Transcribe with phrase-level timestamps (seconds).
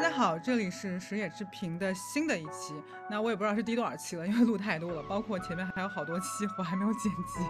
[0.00, 2.72] 大家好，这里是石野之平的新的一期。
[3.10, 7.44] 那我也不知道是第多少期了，因为录太多了，包括前面还有好多期我还没有剪辑。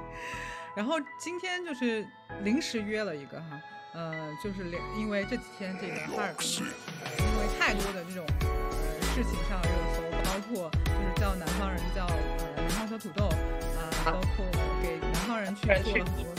[0.75, 2.05] 然后今天就是
[2.43, 3.61] 临时约了一个哈，
[3.95, 14.45] 呃，就是两，因为这几天这个哈尔滨因为太多的这种呃事情上热搜，包括就是叫南方人叫呃南方小土豆啊，包括
[14.83, 16.35] 给南方人去做了很多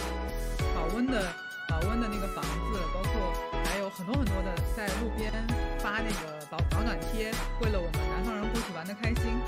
[0.75, 1.33] 保温的
[1.69, 3.60] 保温的那个房子，包括
[3.93, 5.31] 很多很多的在路边
[5.79, 7.31] 发那个保保暖贴，
[7.61, 9.39] 为了我们南方人过去玩的开心。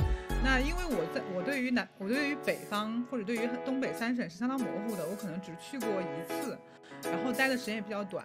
[0.44, 6.58] 那因为我在我对于南我对于北方或者对于东北三省是相当模糊的，我可能只去过一次，
[7.04, 8.24] 然后待的时间也比较短。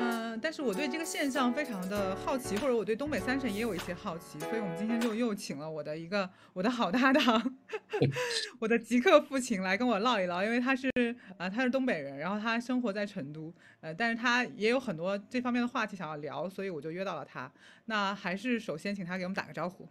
[0.00, 7.56] 嗯，但是我对这个现象非常的好奇，或者我对东北三省也有一些好奇，所以我们今天就又请了我的一个我的好搭档，
[8.60, 10.88] 我的极客父亲来跟我唠一唠，因为他是
[11.36, 17.50] 啊他是东北人，然后他生活在成都，呃，但是他也有很多这方面的话题想要聊，所以我就约到了他。
[17.86, 19.88] 那还是首先请他给我们打个招呼。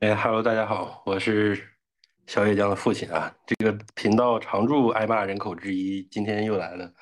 [0.00, 1.58] 哎哈喽，大家好，我是
[2.26, 6.92] 小野江的父亲啊，这个频道常驻挨骂人口之一，今天又来了。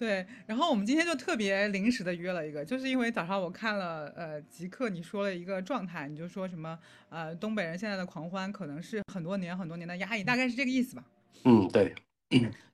[0.00, 6.78] 对，然后我们今天就特别临时的约了一个，就是因为早上我看了呃极客你说了一个状态，你就说什么
[7.10, 11.04] 呃东北人现在的狂欢可能是很多年很多年的压抑，大概是这个意思吧？
[11.44, 11.94] 嗯，对。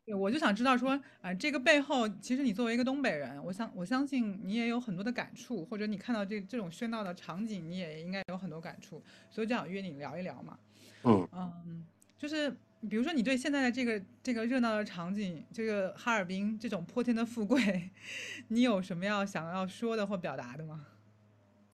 [0.04, 9.02] 对，我就想知道说啊这个背后，其实你作为一个东北人，我相我相信你也有很多的感触，或者你看到这这种喧闹的场景，你也应该有很多感触，
[9.32, 10.56] 所以就想约你聊一聊嘛。
[11.02, 11.84] 嗯嗯，
[12.16, 12.56] 就是
[12.88, 17.90] 比如说你对现在的这个这个热闹的场景，这个哈尔滨这种泼天的富贵，
[18.48, 20.86] 你有什么要想要说的或表达的吗？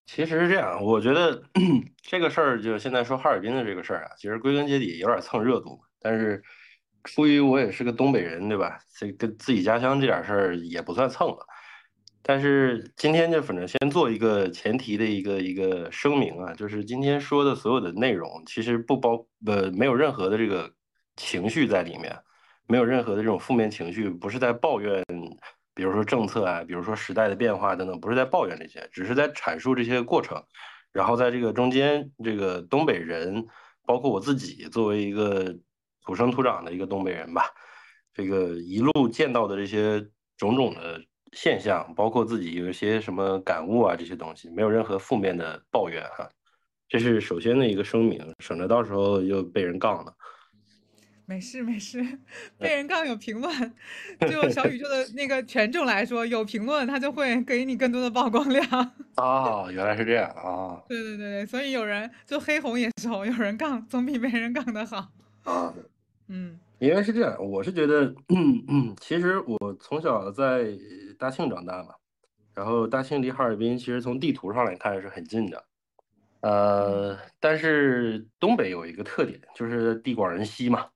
[0.05, 1.43] 其实是这样，我觉得
[2.01, 6.43] 这个事儿就现在说哈尔滨的这个事儿啊，其实归根结底有点蹭热度，但是。
[7.05, 8.79] 出于我也是个东北人，对吧？
[8.97, 11.45] 这跟自己家乡这点事儿也不算蹭了。
[12.21, 20.73] 但是今天就反正先做一个前提的一个一个声明啊，就是今天说的所有的内容其实不包呃没有任何的这个
[21.15, 22.17] 情绪在里面，
[22.67, 25.03] 没有任何的这种负面情绪，不是在抱怨，
[25.73, 30.43] 比如说政策啊，比如说时代的变化等等，不是在抱怨这些，只是在阐述这些过程。
[30.91, 33.45] 然后在这个中间，这个东北人，
[33.85, 35.55] 包括我自己作为一个。
[36.05, 37.45] 土生土长的一个东北人吧，
[38.13, 41.01] 这个一路见到的这些种种的
[41.31, 46.29] 现象，包括自己有一些什么感悟啊，这些东西没有任何负面的抱怨哈，
[46.89, 50.13] 这是首先的一个声明，省得到时候又被人杠了。
[51.25, 52.05] 没事没事，
[52.59, 53.73] 被人杠有评论，
[54.29, 58.91] 就小宇宙的那个权重来说，有评论他就会给你更多的曝光量。
[59.15, 60.83] 哦，原来是这样啊！
[60.87, 65.09] 对对对对，所以有人就黑红也是红，有人杠总比没人杠的好
[65.43, 65.73] 啊。
[66.27, 70.67] 嗯，因为是这样，我是觉得，嗯 嗯，其实我从小在
[71.17, 71.93] 大庆长大嘛，
[72.53, 75.63] 然后大庆离哈尔滨其实从地图上来看是很近的，
[76.41, 80.87] 呃，但是东北有一个特点，就是地广人稀嘛，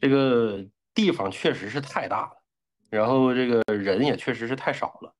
[0.00, 0.64] 这个
[0.94, 2.42] 地方确实是太大了，
[2.90, 5.14] 然后这个人也确实是太少了，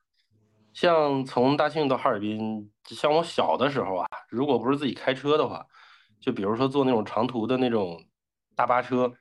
[0.72, 5.66] 像从大庆到哈尔滨，像我小的时候啊，如果不是自己开车的话，
[6.20, 8.04] 就比如说坐那种长途的那种。
[8.58, 9.12] 大巴车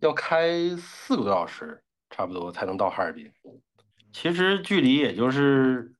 [0.00, 1.80] 要开四个多小时，
[2.10, 3.30] 差不多才能到哈尔滨。
[4.12, 5.94] 其实距离也就是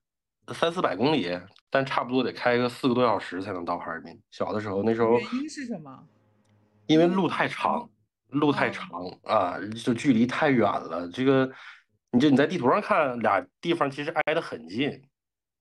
[0.49, 1.31] 三四百公里，
[1.69, 4.21] 但差不多得开个四个多小时才能到哈尔滨。
[4.31, 6.05] 小的时候，那时候原因是什么？
[6.87, 7.89] 因为路太长，
[8.33, 8.89] 路太长
[9.23, 11.09] 啊，就距离太远了。
[11.13, 11.49] 这个，
[12.11, 15.01] 你就你在地图上看，俩地方其实挨得很近，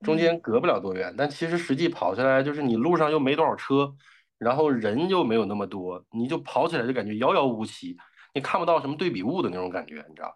[0.01, 3.95] 中间隔不了多远，但其实实际跑下来，就是你路上又没多少车。
[4.39, 7.97] 然后人又没有那么多，你就跑起来就感觉遥遥无期，
[8.35, 10.35] 你看不到什么对比物的那种感觉，你知道？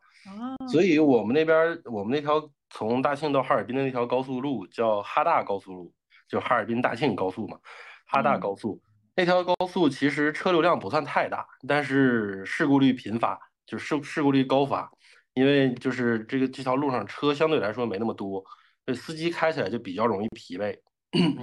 [0.68, 5.92] 所以我们那边我们那条从大庆到哈尔滨的那条高速路叫哈大高速路，
[6.28, 7.58] 就哈尔滨大庆高速嘛，
[8.06, 8.80] 哈大高速
[9.16, 14.90] 那条高速其实车流量不算太大，但是事故率频发，就事事故率高发，
[15.34, 18.44] 因为就是这个这条路上车相对来说没那么多，
[18.84, 20.78] 所以司机开起来就比较容易疲惫，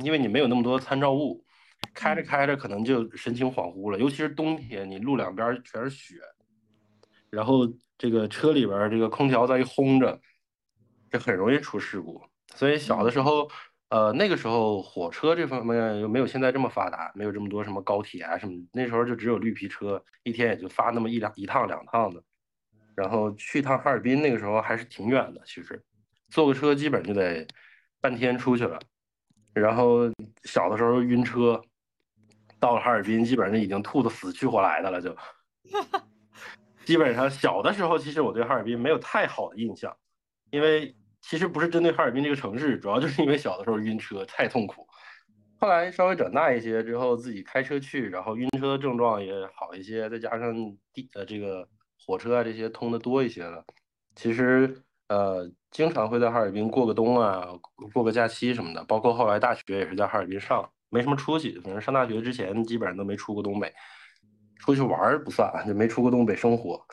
[0.04, 1.44] 因为你没有那么多参照物。
[1.94, 4.00] 开着开着，可能就神情恍惚了。
[4.00, 6.16] 尤其是冬天，你路两边全是雪，
[7.30, 7.68] 然后
[7.98, 10.18] 这个车里边这个空调再一轰着，
[11.12, 12.24] 这很容易出事故。
[12.56, 13.50] 所以小的时候，
[13.94, 18.54] 呃，那个时候火车这方面又没有现在这么发达，没有这么多什么高铁啊什么。
[18.74, 22.24] 那时候就只有绿皮车，一天也就发那么一两一趟两趟的。
[22.96, 25.80] 然后去趟哈尔滨，那个时候还是挺远的，其实
[26.30, 27.46] 坐个车基本就得
[28.02, 28.80] 半天出去了。
[29.54, 30.12] 然后
[30.46, 31.62] 小的时候晕车。
[32.60, 35.14] 到了哈尔滨，基本上已经吐得死去活来的了， 就
[36.86, 39.94] 基本上小的时候，其实我对哈尔滨没有太好的印象，
[40.50, 44.86] 因为其实不是针对哈尔滨这个城市，主要就是因为小的时候晕车太痛苦。
[45.58, 50.54] 后来稍微长大一些之后，自己开车去，然后晕车的症状也好一些，再加上
[50.94, 51.66] 地呃这个
[52.06, 53.64] 火车啊这些通的多一些了，
[54.14, 57.48] 其实呃经常会在哈尔滨过个冬啊，
[57.94, 58.84] 过个假期什么的。
[58.84, 61.58] 包括后来大学也是在哈尔滨上，没什么出息。
[61.62, 63.74] 反正上大学之前基本上都没出过东北，
[64.60, 66.86] 出去玩不算，就没出过东北生活。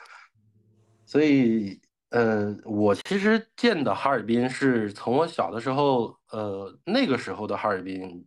[1.05, 1.81] 所以
[2.11, 8.25] 呃，我其实见的哈尔滨是从我小的时候，呃那个时候的哈尔滨。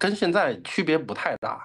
[0.00, 1.62] 跟现在区别不太大，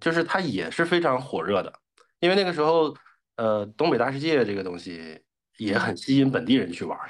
[0.00, 1.72] 就是它也是非常火热的，
[2.18, 2.92] 因为那个时候，
[3.36, 5.22] 呃，东北大世界这个东西
[5.58, 7.08] 也很吸引本地人去玩儿。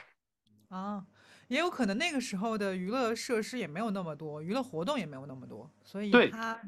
[0.68, 1.06] 啊，
[1.48, 6.60] 也有可能那个时候的娱乐设施也没有那么多，娱乐活动也没有那么多，所以它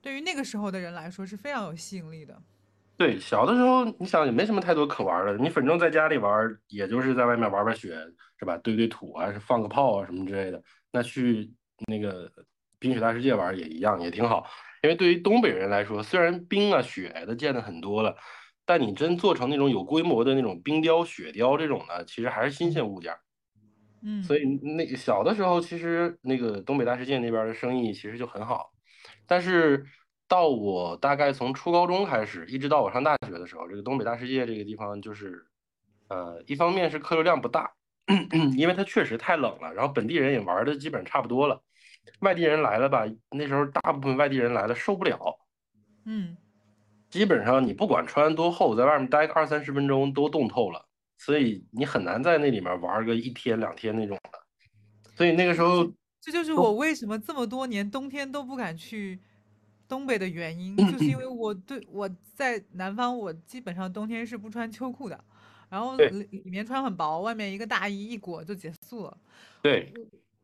[0.00, 2.40] 对于那个时候的人来说是非常有吸引力的。
[3.00, 7.96] 对，小的时候你想也没什么太多可玩的，你反正在家里玩，也就是在外面玩玩雪，
[8.38, 8.58] 是吧？
[8.58, 10.62] 堆堆土啊，放个炮啊什么之类的。
[10.92, 11.50] 那去
[11.86, 12.30] 那个。
[12.78, 14.46] 冰雪大世界玩也一样，也挺好。
[14.82, 18.16] 因为对于东北人来说，虽然冰啊雪的见的很多了，
[18.64, 23.14] 但你真做成那种有规模的那种冰雕、雪雕这种的，其实还是新鲜物件。
[24.02, 28.72] 嗯，所以那小的时候，其实那个东北大世界那边的生意其实就很好。
[29.26, 29.84] 但是
[30.30, 35.44] 到我大概从初高中开始，一直到我上大学的时候，这个东北大世界这个地方就是，
[36.06, 37.72] 呃，一方面是客流量不大，
[38.56, 41.60] 因为它确实太冷了，然后本地人也玩的基本差不多了。
[42.20, 43.04] 外地人来了吧？
[43.32, 45.36] 那时候大部分外地人来了受不了，
[46.04, 46.36] 嗯，
[47.10, 50.86] 基本上你不管穿多厚，在外面待个二三十分钟都冻透了，
[51.18, 54.38] 所以你很难在那里面玩个一天两天那种的。
[55.16, 59.18] 所以那个时候，这就是我为什么这么多年冬天都不敢去
[59.90, 65.24] 东北的原因，就是因为我对我在南方，我基本上冬天是不穿秋裤的，
[65.68, 69.18] 然后里里面穿很薄，外面一个大衣一裹就结束了。
[69.60, 69.92] 对。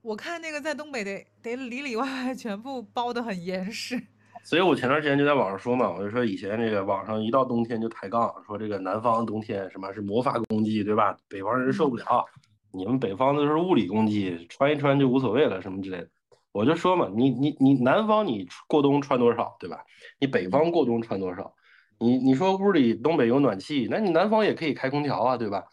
[0.02, 4.00] 我看那个在东北得得里里外外全部包的很严实，
[4.44, 11.16] 所以我前段时间就在网上说嘛，我就说以前这个网上一到冬天就抬杠，说这个南方冬天什么是魔法攻击，对吧？
[11.28, 12.24] 北方人受不了，
[12.70, 16.08] 你们北方都是物理攻击，穿一穿就无所谓了什么之类的。
[16.56, 19.84] 我就说嘛，你你你南方你过冬穿多少，对吧？
[20.18, 21.54] 你北方过冬穿多少？
[21.98, 25.64] 你你说屋里东北有暖气，那你南方也可以开空调啊，对吧？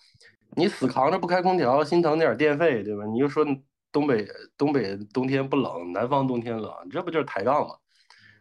[0.56, 3.06] 你死扛着不开空调，心疼点电费，对吧？
[3.06, 3.46] 你就说。
[3.94, 4.26] 东北
[4.58, 7.76] 东北冬天不冷，南方冬天冷，这不就是抬杠吗？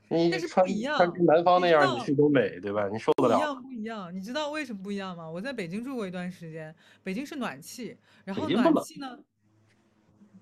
[0.08, 0.66] 你穿
[0.96, 2.88] 穿成南方那样，你去东北，对吧？
[2.90, 3.36] 你受得了？
[3.36, 4.16] 不一样，不一样。
[4.16, 5.28] 你知道为什么不一样吗？
[5.28, 7.94] 我在北京住过一段时间，北京是暖气，
[8.24, 9.18] 然后暖气呢，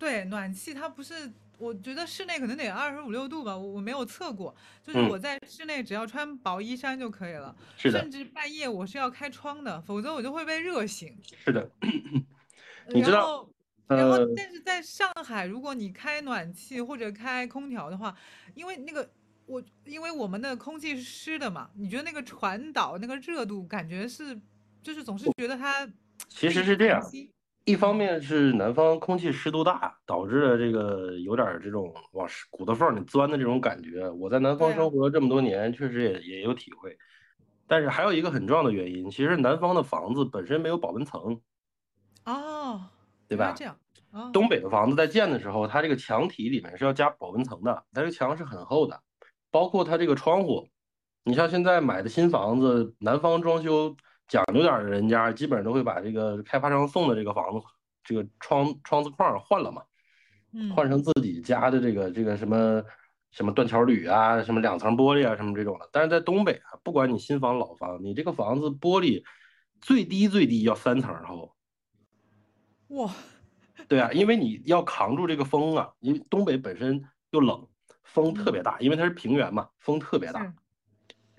[0.00, 4.52] 对，暖气它不是，我觉得室内可能得二十五六度吧，我我没有测过，
[4.82, 11.14] 就是我在室内只要穿薄衣衫就可以了，甚至半夜我是要开窗的，否则我就会被热醒。
[11.44, 11.70] 是的，
[12.88, 13.46] 你知道。
[13.86, 18.16] 然后，但是在上海，如果你开暖气或者开空调的话，
[18.54, 19.10] 因为那个
[19.46, 24.40] 我，因为我们的空气是湿的嘛，你觉得那个传导那个热度感觉是，
[24.80, 25.84] 就是总是觉得它
[26.28, 27.02] 其实是这样，
[27.64, 34.08] 一方面是南方空气湿度大，导致了这个有点这种往骨头缝里钻的这种感觉。
[34.10, 36.96] 我在南方生活这么多年，确实也也有体会。
[37.66, 41.40] 但是还有一个很重要的原因，其实南方的房子本身没有保温层。
[42.24, 42.82] 哦。
[43.28, 43.54] 对吧？
[43.56, 43.76] 这样，
[44.32, 49.00] 东北的房子在建的时候，它这个墙体里面是要加保温层的，它这个墙是很厚的，
[49.52, 50.68] 包括它这个窗户。
[51.22, 53.94] 你像现在买的新房子，南方装修
[54.30, 57.66] 讲究点的人家，基本上都会把这个开发商送的这个房子，
[58.04, 59.82] 这个窗窗子框换了嘛，
[60.72, 62.80] 换成自己家的这个这个什么
[63.32, 65.88] 什么断桥铝啊，什么两层玻璃啊，什么这种的。
[65.90, 69.24] 但是在东北啊，不管你新房老房，你这个房子玻璃
[69.80, 71.56] 最低最低要三层厚。
[72.90, 73.12] 哇，
[73.88, 77.66] 对啊，因为你要扛住这个风啊，因为东北本身又冷，
[78.04, 80.54] 风特别大，因为它是平原嘛，风特别大。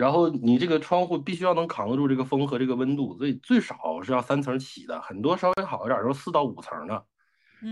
[0.01, 7.05] 然后你这个窗户必须要能扛得住这个风和这个温度，所以最少是要三层起的，很多稍微好一点都四到五层的。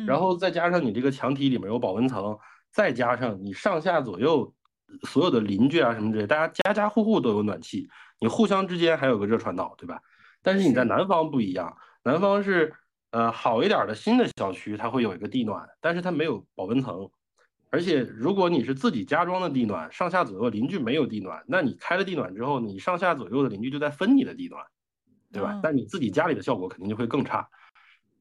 [0.06, 2.38] 然后再加上你这个墙体里面有保温层，
[2.72, 4.54] 再加上你上下左右
[5.08, 10.00] 所有的邻居啊什么之类，大家家家户户都有暖气，你互相之间还有个热传导，对吧？
[10.44, 12.72] 但是你在南方不一样，南方是。
[13.12, 17.10] 呃，好一点的新的小区，它会有一个地暖，但是它没有保温层。
[17.72, 24.66] 而且，如果你是自己家装的地暖，上下左右邻居没有地暖，那你开了地暖之后，你上下左右的邻居就在分你的地暖，
[25.32, 25.60] 对吧？
[25.62, 27.48] 但你自己家里的效果肯定就会更差。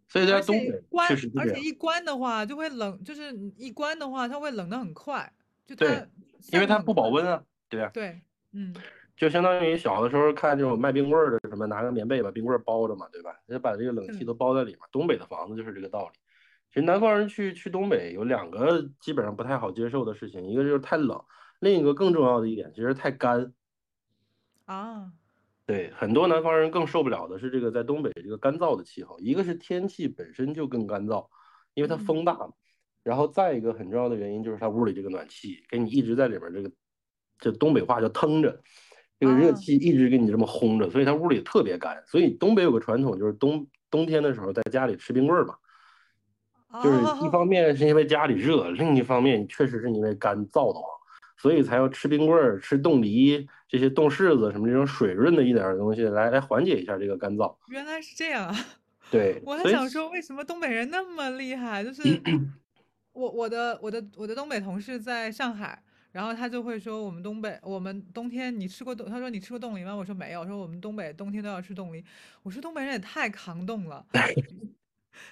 [0.08, 5.32] 所以在东北确实而且一关的话就会冷，就是一关的话它会冷得很快。
[5.66, 6.06] 就对，
[6.52, 7.90] 因为它不保温啊，对啊。
[7.92, 8.20] 对，
[8.52, 8.74] 嗯。
[9.16, 13.34] 就相当于小的时候看这种卖冰棍儿的什么，拿个棉被把冰棍儿包着嘛，对吧？
[13.48, 14.80] 就把这个冷气都包在里面。
[14.92, 16.18] 东北的房子就是这个道理。
[16.70, 21.22] 其实南方人去去东北有两个基本上不太好接受的事情，一个就是太冷，
[21.60, 23.52] 另一个更重要的一点其实太干。
[24.66, 25.12] 啊，
[25.66, 31.26] 对，很多南方人更受不了的是这个在东北这个干燥的气候，一个是天气本身就更干燥，
[31.74, 32.52] 因为它风大嘛，
[33.02, 36.70] 然后再一个很重要的原因就是他屋里这个暖气给你一直在里边这个，
[37.38, 38.62] 这东北话叫腾着，
[39.18, 42.04] 这个热气一直给你这么轰着，所以他屋里特别干。
[42.06, 45.56] 所以东北有个传统就是冬冬天的时候在家里吃冰棍儿嘛，
[46.82, 50.84] 就是一方面是因为家里热，另一方面确实是因为干燥的慌。
[51.40, 57.54] 所以才要吃冰棍儿、吃冻梨这些冻柿子什么这种水润的一点的东西，来来缓解一下这个干燥。
[57.68, 58.56] 原来是这样啊！
[59.08, 61.84] 对， 我还想说，为什么东北人那么厉害？
[61.84, 62.02] 就是
[63.14, 69.08] 我我的我的我的东北同事在上海，然后他就会说，我们东北我们冬天你吃过冻？
[69.08, 69.94] 他说你吃过冻梨吗？
[69.94, 70.44] 我说没有。
[70.44, 72.04] 说我们东北冬天都要吃冻梨。
[72.42, 74.04] 我说东北人也太抗冻了，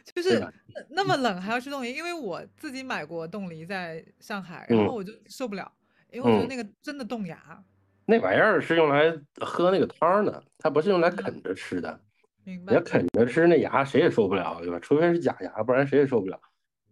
[0.05, 0.47] 就是
[0.91, 1.93] 那么冷还要吃冻梨。
[1.93, 5.71] 因为我自己买过冻梨在上海，然后我就受不了。
[6.11, 7.63] 因为我觉得那个真的冻牙，
[8.07, 12.01] 那玩意儿是用来喝那个汤的，它不是用来啃着吃的。
[12.45, 12.73] 明白。
[12.73, 14.79] 你要啃着吃，那牙谁也受不了，对吧？
[14.81, 16.41] 除非是假牙，不然谁也受不了。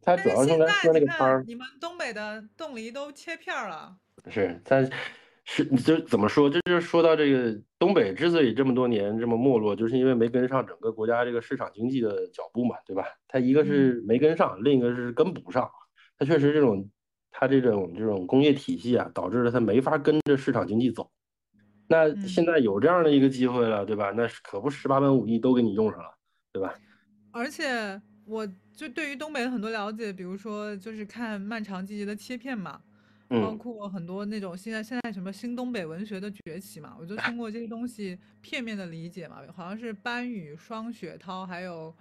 [0.03, 1.43] 它主要用来喝那个汤。
[1.47, 3.97] 你们东北的冻梨都切片了。
[4.29, 4.85] 是，但
[5.45, 6.50] 是就怎么说？
[6.50, 13.05] 这就是说到这个东北之所以这么多年这么没落，就是因为没跟上整个国家这个市场经济的脚步嘛，对吧？
[13.29, 15.71] 它一个是没跟上，另一个是跟不上。
[16.19, 16.88] 它确实这种。
[17.37, 21.11] 它这种这种工业体系啊，导致了它没法跟着市场经济走。
[21.88, 24.12] 那现在有这样的一个机会了，对吧？
[24.12, 26.14] 那可不十八般武艺都给你用上了，
[26.53, 26.73] 对吧？
[27.33, 32.81] 而且我就对于东北的很多了解，比如说就是看《漫长季节》的切片嘛，
[33.28, 41.95] 包括很多那种现在现在什么新东北文学的崛起嘛，我就通过这些东西片面的理解嘛，好像是班宇、双雪涛还有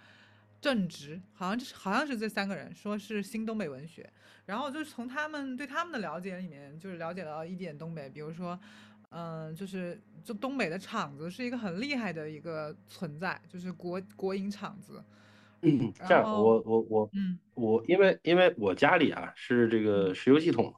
[0.61, 4.09] 郑直，好像就是好像是这三个人说是新东北文学。
[4.45, 8.59] 然后就是从他们对他们的了解里面，就是了解到一点东北，比如说，
[9.11, 15.01] 嗯，就是就东北的厂子是一个很厉害的一个存在，就是国国营厂子。
[15.65, 20.73] 嗯，这样，我我我，嗯，我因为因为我家里啊是这个石油系统，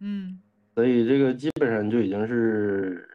[0.00, 0.40] 嗯，
[0.74, 3.08] 所以这个基本上就已经是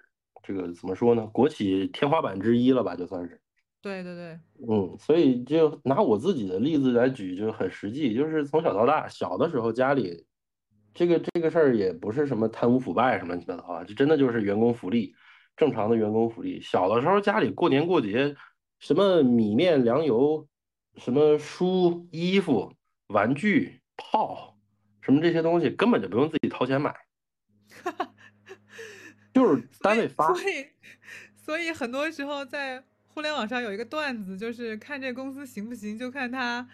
[0.44, 3.40] 这个怎么说呢，国企天花板之一了吧，就算是。
[3.82, 10.26] 对对对，嗯，所以就拿我自己的例子来举，就很实际，就是从小到大，小的时候家里，
[10.94, 15.16] 这个这个事儿也不是什么贪污腐败什么乱七八糟啊，这真的就是员工福利，
[15.56, 16.60] 正常的员工福利。
[16.60, 18.36] 小的时候家里过年过节，
[18.80, 20.46] 什么米面粮油，
[20.98, 22.74] 什么书衣服
[23.08, 24.58] 玩具炮，
[25.02, 26.92] 什么这些东西根本就不用自己掏钱买。
[27.84, 28.14] 哈哈。
[29.34, 30.28] 就是单位发。
[30.34, 30.68] 所以
[31.36, 36.68] 所以很多时候在互联网上有一个段子，就是看这公司行不行，就看他。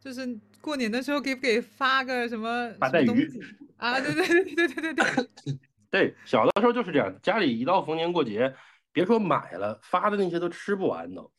[0.00, 2.48] 就是过年的时候给不给发个什么。
[2.80, 5.58] 啊，对对对对对对对。
[5.90, 8.52] 对，小的时候就是这样，家里一到逢年过节，
[8.92, 11.32] 别说买了，发的那些都吃不完都。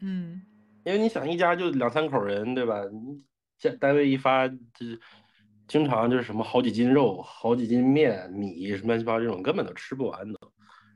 [0.00, 0.42] 嗯。
[0.84, 2.82] 因为你想一家就两三口人，对吧？
[2.90, 3.22] 你，
[3.58, 4.98] 像单位一发，就是。
[5.66, 10.38] 经常就是什么好几斤肉、好几斤面、米什么乱七八糟这种，根本都吃不完的。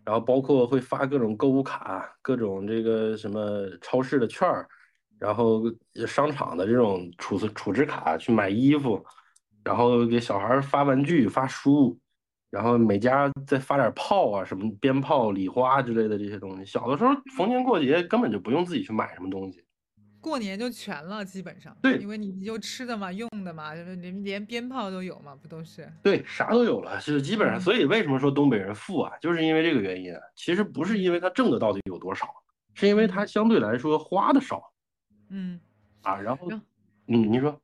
[0.04, 4.66] 然后包括会发各种购物卡，各种这个什么超市的券儿，
[5.18, 5.62] 然后
[6.06, 9.04] 商场的这种储储值卡去买衣服，
[9.62, 11.98] 然后给小孩发玩具、发书，
[12.50, 16.64] 然后每家再发点炮啊，什么鞭炮、礼花之类的这些东西。
[16.64, 19.62] 小的时候逢年过节根本就不用自己去买什么东西。
[20.28, 21.74] 过年就全了，基本上。
[21.80, 25.90] 对，因为你就吃的嘛，用的嘛，就连连鞭炮都有嘛，不都是？
[26.02, 27.60] 对，啥都有了，是基本上。
[27.60, 30.20] 所以为什么说东北人富啊，就是因为这个原因啊。
[30.36, 32.28] 其实不是因为他挣的到底有多少，
[32.74, 34.62] 是因为他相对来说花的少。
[35.30, 35.58] 嗯。
[36.02, 36.48] 啊，然后，
[37.06, 37.58] 嗯，你说。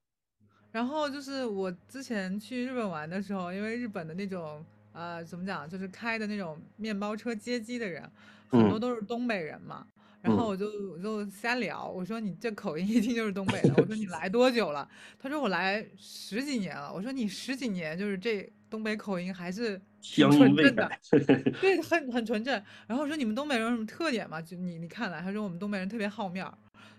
[0.73, 8.03] 然后就是我之前去日本玩的时候，因为日本的那种呃，怎么讲，就是开的那种面包车接机的人，
[8.49, 9.87] 很多都是东北人嘛。
[10.25, 13.75] 然后我就我就瞎聊，我说你这口音一听就是东北的。
[13.77, 14.89] 我说你来多久了？
[15.19, 16.91] 他说我来十几年了。
[16.91, 20.91] 我说你十几年就是这东北口音还是挺纯正的，
[21.61, 22.55] 对，很很纯正。
[22.87, 24.41] 然后我说你们东北人有什么特点吗？
[24.41, 26.57] 就你你看来，他说我们东北人特别好面儿，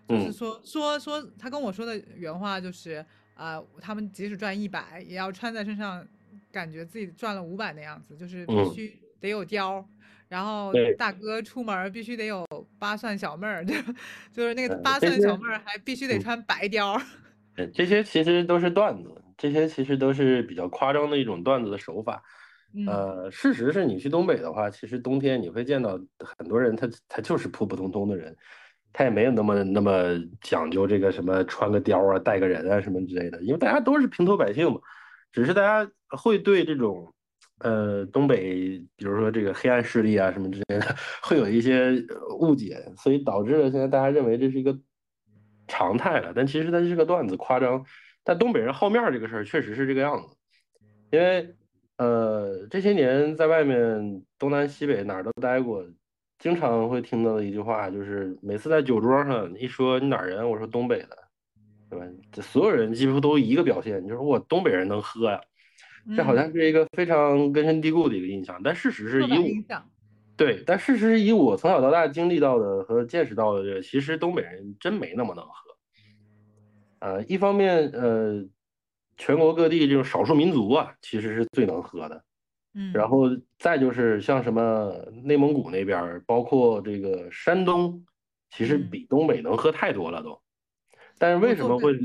[0.07, 3.03] 就是说说说他跟我说的原话就是
[3.33, 6.07] 啊，他们即使赚一百，也要穿在身上，
[6.51, 9.83] 感觉自己赚了五百的样子，就是必须得有貂。
[10.27, 12.45] 然后大哥出门必须得有
[12.79, 13.73] 八蒜小妹儿， 就
[14.31, 17.01] 就是那个八蒜小妹儿还必须得穿白貂。
[17.73, 22.21] 这些其实都是段子，这些其实都是比较夸张的一种段子的手法。
[22.87, 28.35] 呃，事实是你去东北的话，其实冬天你会见到很多人，他他就是普普通通的人，
[28.91, 34.81] 他也没有那么那么讲究这个什么穿个貂啊、带个人啊什么之类的，因为大家都是平头百姓嘛，
[35.31, 37.14] 只是大家会对这种
[37.59, 41.91] 呃东北，比如说这个黑暗势力啊什么之类的， 会有一些
[42.39, 44.77] 误解，所以导致了现在大家认为这是一个
[45.67, 47.85] 常态了，但其实它是个段子，夸张。
[48.23, 50.35] 但东北人好面这个事儿确实是这个样子，
[51.11, 51.55] 因为。
[51.97, 55.81] 呃，这些年在外面东南西北哪儿都待过，
[56.39, 61.17] 经常会听到的一句话就是，每次在酒桌上一说你哪人，我说东北的，
[61.89, 62.05] 对吧？
[62.33, 65.39] 这所有人几乎都一个表现，就是我东北人能喝呀，
[66.15, 68.59] 这好像是一个非常根深蒂固的一个印象。
[68.61, 69.83] 但事实是以我，
[70.35, 75.51] 对，但事实是以我从小到大经历到的和见识到的，这其实东北人真没那么能喝。
[76.99, 78.45] 呃，一方面，呃。
[79.17, 82.21] 全国各地这种少数民族啊，其实是最能喝的，
[82.73, 84.91] 嗯，然后再就是像什么
[85.23, 88.03] 内蒙古那边，包括这个山东，
[88.49, 90.37] 其实比东北能喝太多了都。
[91.17, 91.97] 但是为什么会？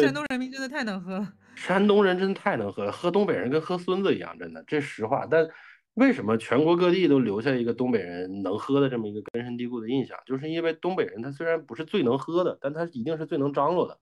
[0.00, 1.32] 山东人民真的太能喝了。
[1.62, 5.24] 山东人真的太能喝了，喝东北人跟喝孙子一样，真的，这实话。
[5.30, 5.48] 但
[5.94, 10.18] 为什么全国各地都留下一个东北人能喝的这么一个根深蒂固的印象？
[10.26, 13.96] 就是因为东北人他虽然不是最能喝的，但他一定是最能张罗的。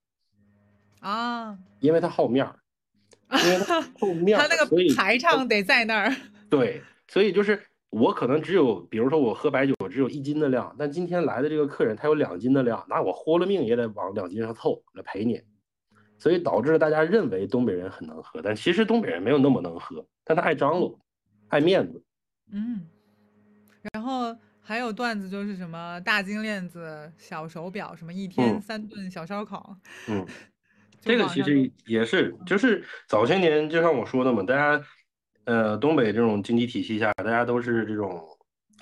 [1.00, 2.57] 啊，因为他好面儿，
[3.45, 6.17] 因为他好面儿，他那个排场得在那儿。
[6.49, 15.43] 对，所以就是我可能只有，比如说我喝白酒只有一斤的量，但今天来的这个客人他有两斤的量，那我豁了命也得往两斤上凑来陪你。
[16.21, 20.97] 所以导致了大家认为东北人很能喝，但其实东北人没有那么能喝，但他爱张罗，
[21.49, 22.00] 爱面子。
[22.53, 22.87] 嗯，
[23.93, 29.77] 然后还有段子就是什么大金链子、小手表，什么一天三顿小烧烤。
[30.09, 30.25] 嗯。
[31.03, 34.85] 这个其实也是，就是早些年，就像我说的嘛，大家，
[35.45, 38.23] 呃，东北这种经济体系下，大家都是这种，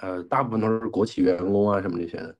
[0.01, 2.37] 呃，大部分都是国企员工啊什么这些的。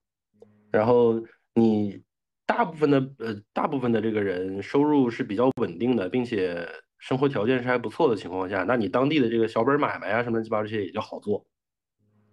[0.69, 2.03] 然后你
[2.49, 11.45] 大部分的，呃，大部分的这个人收入是比较稳定的，并且生活条件是还不错的情况下，那你当地的这个小本买卖啊什么乱七八糟这些也就好做，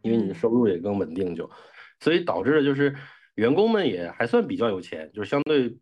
[0.01, 1.51] 因为你的收入也更稳定，就，
[2.01, 2.97] 所以导致的就是
[3.35, 5.77] 员工们也还算比较有钱，就是相对。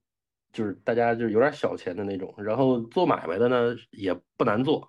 [0.52, 4.88] 就是大家就是有点小钱的那种，然后做买卖的呢也不难做，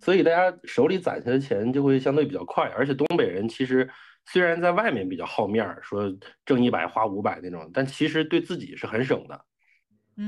[0.00, 2.72] 所以大家手里攒下的钱就会相对比较快。
[2.74, 3.86] 而且东北人其实
[4.26, 6.12] 虽然在外面比较好面儿，说
[6.44, 9.44] 挣一百花五百那种，但其实对自己是很省的。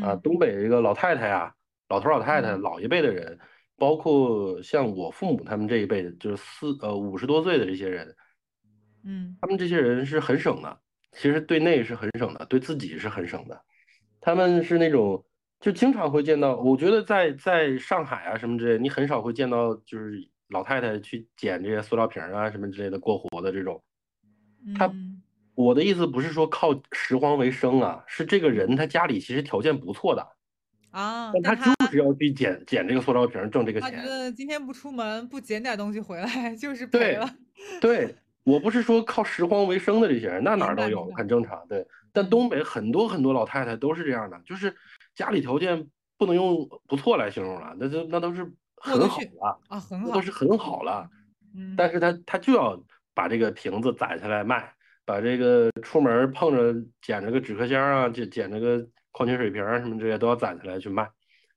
[0.02, 1.54] 啊，东北这个老太太呀、
[1.88, 3.38] 老头老太太、老一辈的人，
[3.76, 8.16] 包括像我父母他们这一辈的，就是四呃五十多岁的这些人，
[9.04, 10.80] 嗯，他们这些人是很省的，
[11.12, 13.62] 其实对内是很省的，对自己是很省的。
[14.22, 15.22] 他们是那种，
[15.60, 16.56] 就经常会见到。
[16.56, 23.82] 我觉得在在上海啊什么之类，你很少会见到，就是老太太去捡这些塑料瓶啊什么之类的过活的这种。
[24.74, 24.90] 他，
[25.54, 30.26] 我的意思不是说靠拾荒为生啊，是这个人他家里其实条件不错的
[30.90, 33.90] 啊，但他就是要去捡捡这个塑料瓶挣这个钱。
[33.90, 37.28] 他觉得今天不出门不捡点东西回来 就是赔了。
[37.80, 41.66] 对，我不是说靠拾荒为生的这些人，那哪儿都有，很正常。
[41.68, 41.86] 对。
[42.12, 44.72] 但东北很多很多老太太都是这样的，就是
[45.16, 48.52] 家里条件不能用不错来形容了，那就那都是
[48.84, 51.08] 很好了啊，很好，都是很好了。
[51.54, 52.78] 嗯，但是他他就要
[53.14, 61.10] 把这个瓶子攒下来卖，把这个出门碰着捡着个纸壳箱啊，捡捡着个矿泉水瓶什么这些都要攒下来去卖，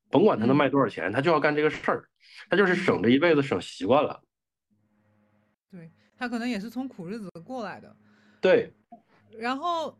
[0.09, 2.07] 甭管他能卖多少钱，他就要干这个事儿，
[2.49, 4.21] 他就是省这一辈子省习惯了。
[5.69, 7.95] 对他可能也是从苦日子过来的。
[8.41, 8.73] 对，
[9.37, 9.97] 然后。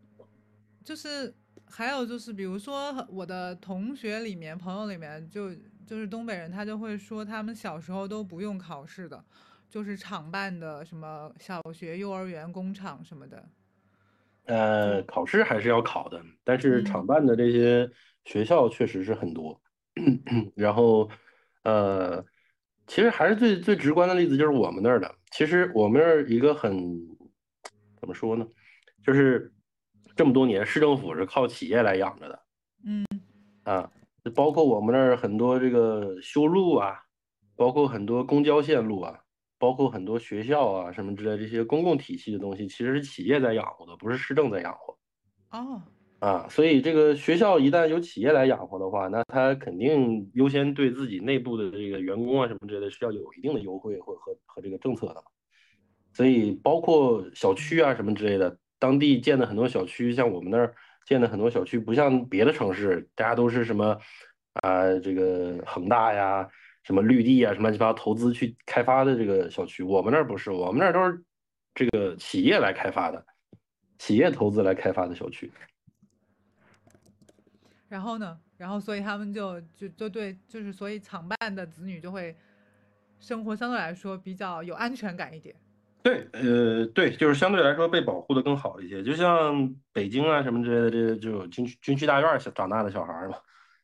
[0.84, 1.36] 就是
[1.66, 5.50] 还有就是，比如说我的同学里面、朋友里面，就
[5.88, 9.24] 就是东北人，他就会说他们小时候都不用考试的，
[9.70, 13.50] 就是厂办的什么小学、幼儿园、工厂什么的。
[14.46, 17.90] 呃，考试还是要考的，但是厂办的这些
[18.26, 19.60] 学校确实是很多。
[20.56, 21.10] 然后，
[21.64, 22.24] 呃，
[22.86, 25.16] 其实还是最最直观的例子就是我们那儿的。
[25.32, 26.96] 其实我们那儿一个很
[28.00, 28.46] 怎么说呢，
[29.02, 29.52] 就是。
[30.16, 32.40] 这么多年，市政府是靠企业来养着的，
[32.84, 33.06] 嗯，
[33.62, 33.92] 啊，
[34.30, 36.96] 包括我们那儿很多这个修路啊，
[37.56, 39.20] 包括很多公交线路啊，
[39.58, 44.98] 包括很多学校啊什么之类这些公共体系的东西，其实是企业在养活的，不是市政在养活。
[45.52, 45.82] 哦，
[46.20, 55.24] 啊，所以这个学校一旦由企业来养活的话，那他肯定优先对自己内部的这个员工啊什么之类的是要有一定的优惠或和和这个政策的。
[56.14, 58.58] 所以包括小区啊什么之类的。
[58.80, 60.76] 当地建的很多小区，像我们那儿
[61.08, 63.98] 建的很多小区，不像别的城市，大家都是什么
[64.62, 66.46] 啊，这个恒大呀，
[66.84, 69.82] 什么绿地啊，什么乱七八糟投资去开发的这个小区。
[69.84, 71.24] 我们那儿不是，我们那儿都是
[71.74, 73.26] 这个企业来开发的，
[73.98, 75.50] 企业投资来开发的小区。
[77.88, 78.38] 然后呢？
[78.58, 82.36] 然后所以他们就就就对，就是所以厂办的子女就会
[83.20, 85.56] 生活相对来说比较有安全感一点。
[86.08, 89.04] 对，呃，对，就是相对来说被保护的更好一些。
[89.04, 93.36] 就像北京啊什么之类的，这就有军区军区大院长大的小孩嘛。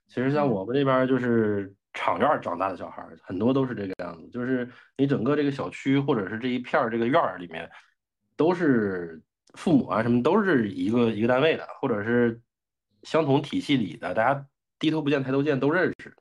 [0.07, 4.29] 其实像我们这边就是厂院长大的小孩，很多都是这个样子。
[4.29, 7.69] 就是你整个这个小区或者是这一片这个院儿里面，
[8.37, 9.21] 都是
[9.55, 12.39] 父母啊什么都是一个一个单位的，或者是
[13.01, 14.45] 相同体系里的，大家
[14.79, 16.15] 低头不见抬头见都认识。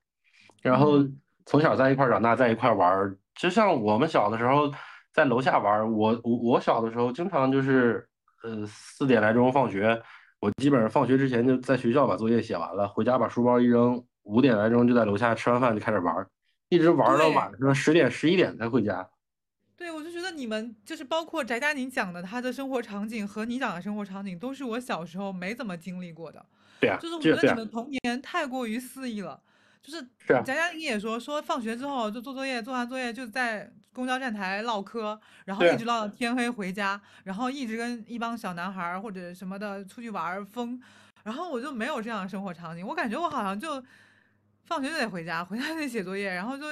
[0.63, 1.07] 然后
[1.47, 3.17] 从小在一块长大，在一块玩。
[3.37, 4.69] 就像我们小的时候。
[5.13, 8.09] 在楼下玩，我我我小的时候经常就是，
[8.43, 10.03] 呃，四点来钟放学，
[10.41, 16.27] 我基本上放学之前就在学校把作业写完了，回家把书包一扔，五点来钟就在楼下吃完饭就开始玩，
[16.71, 19.07] 一直玩到晚上十点十一点才回家。
[19.77, 26.45] 对，我就觉得你们就是包括翟佳宁讲的他的生活场景和你讲的生活场景，都是我小时候没怎么经历过的。
[26.81, 29.41] 对啊，就是我觉得你们童年太过于肆意了。
[29.83, 40.81] 就是翟佳宁也说，说放学之后就做作业，做完作业就在公交站台唠嗑，然后一直唠到天黑回家，然后一直跟一帮小男孩或者什么的出去玩疯，
[41.25, 43.83] 然后我就没有这样的生活场景，我感觉我好像就
[44.67, 46.65] 放学就得回家，回家就得写作业，然后就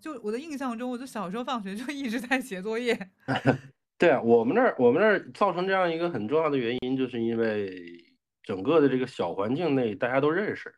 [0.00, 2.98] 就我的印象中，我就小时候放学就一直在写作业。
[3.96, 8.04] 对啊，我们那儿我们那儿造成这样一个很重要的原因，就是因为
[8.42, 10.74] 整个的这个小环境内大家都认识。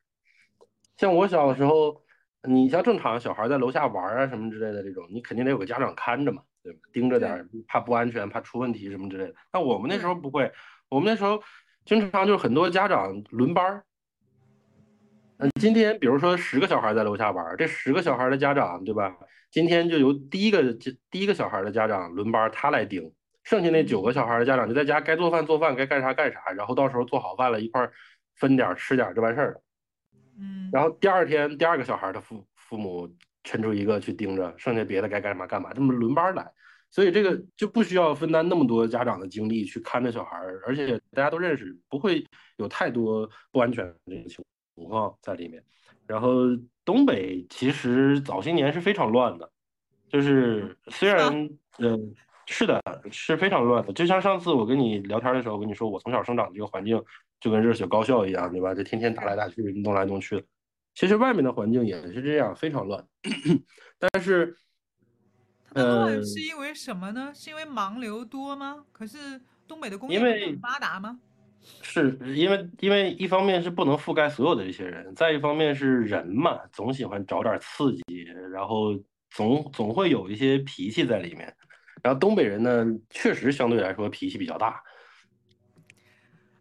[0.98, 2.02] 像我小的时候，
[2.42, 6.80] 你像正常小孩在楼下玩啊什么之类的这种，你肯定得有个家长看着嘛，对吧？
[6.92, 9.34] 盯着点，怕不安全，怕出问题什么之类的。
[9.52, 10.50] 但我们那时候不会，
[10.88, 11.40] 我们那时候
[11.84, 13.84] 经常就是很多家长轮班儿。
[15.38, 19.16] 嗯，今天比如说十个小孩在楼下玩，这十个小孩的家长，对吧？
[19.52, 20.76] 今天就由第一个
[21.12, 23.12] 第一个小孩的家长轮班，他来盯，
[23.44, 27.88] 剩下那九个小孩的家长就在家该做饭做饭，该干啥干啥，然后到时候做好饭了，一块
[28.34, 29.62] 分点吃点就完事儿了。
[30.38, 33.08] 嗯，然后第二天第二个小孩的父父母
[33.44, 36.50] 抻出一个去盯着，剩下别的该干嘛干嘛，这么轮班来，
[36.90, 42.24] 所以这个就不需要分担那么多家长的精力去看着小孩，而且大家都认识，不会
[42.56, 44.44] 有太多不安全的这个情
[44.88, 45.62] 况在里面。
[46.06, 46.44] 然后
[46.84, 49.50] 东北其实早些年是非常乱的，
[50.08, 51.48] 就是虽然
[51.78, 52.14] 嗯
[52.50, 52.82] 是的
[53.12, 57.00] 是非常乱的，就像上次我跟你聊天的时候，我跟你说我从小生长的这个环境。
[57.40, 58.74] 就跟热血高校一样，对吧？
[58.74, 60.42] 就天天打来打去，弄来弄去的。
[60.92, 63.06] 其实外面的环境也是这样，非常乱。
[63.96, 64.56] 但是，
[65.72, 67.30] 呃是因为什么呢？
[67.32, 68.84] 是因为盲流多吗？
[68.90, 71.20] 可是东北的工业很发达吗？
[71.80, 78.98] 是因为因为一方面是不能覆盖所有的这些人，再一方面是人嘛，总喜欢找点刺激，然后
[79.30, 81.54] 总总会有一些脾气在里面。
[82.02, 84.82] 然后东北人呢，确实相对来说脾气比较大。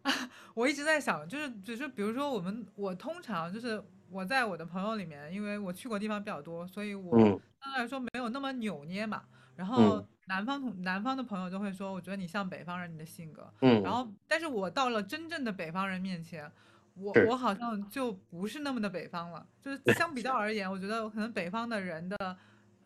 [0.54, 9.22] 我一直在想，就是只是比如说我们，我通常就是我在我的朋友里面，因为我去过地方比较多，所以我相对来说没有那么扭捏嘛。
[9.54, 13.52] 然后南方同南方的朋友就会说，我觉得你像北方人，你的性格。
[13.60, 13.82] 嗯。
[13.82, 16.50] 然后，但是我到了真正的北方人面前，
[16.94, 19.46] 我我好像就不是那么的北方了。
[19.60, 22.36] 就是相比较而言，我觉得可能北方的人的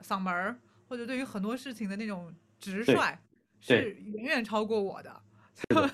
[0.00, 0.58] 嗓门儿，
[0.92, 2.94] 或者对于很多事情的那种直率，
[3.62, 5.22] 是远远超过我的。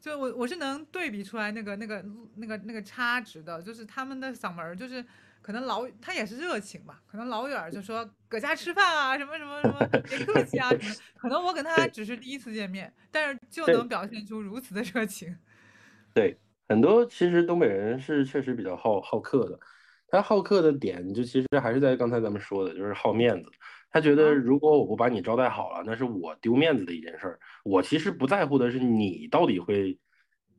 [0.00, 2.04] 就我我是能对比出来那个那个
[2.34, 5.04] 那个那个差值的，就是他们的嗓门儿，就是
[5.40, 10.94] 可能老他也是热情吧，可能老远就说搁家吃饭啊，什么什么什么，别客气啊什么。
[11.14, 15.38] 可能我跟他只是第一次见面，但是就能表现出如此的热情。
[16.12, 16.36] 对，
[16.68, 19.60] 很多其实东北人是确实比较好好客的，
[20.08, 23.50] 他好客的点就其实还是在刚才咱们说的，就是好面子。
[23.90, 27.40] 他觉得如果我不把你招待好了，那是我丢面子的一件事儿。
[27.64, 29.98] 我其实不在乎的是你到底会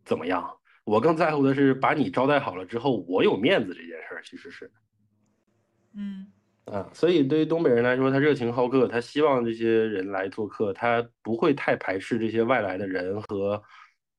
[0.04, 0.52] 怎么样，
[0.84, 4.22] 我更在乎的是把你招待好了之后，我有面子这件事儿。
[4.24, 4.72] 其实是，
[5.96, 6.26] 嗯
[6.66, 13.62] 啊，所以对于东北人来说，他热情好客，他希望这些人来做客，他不会太排斥这些外来的人和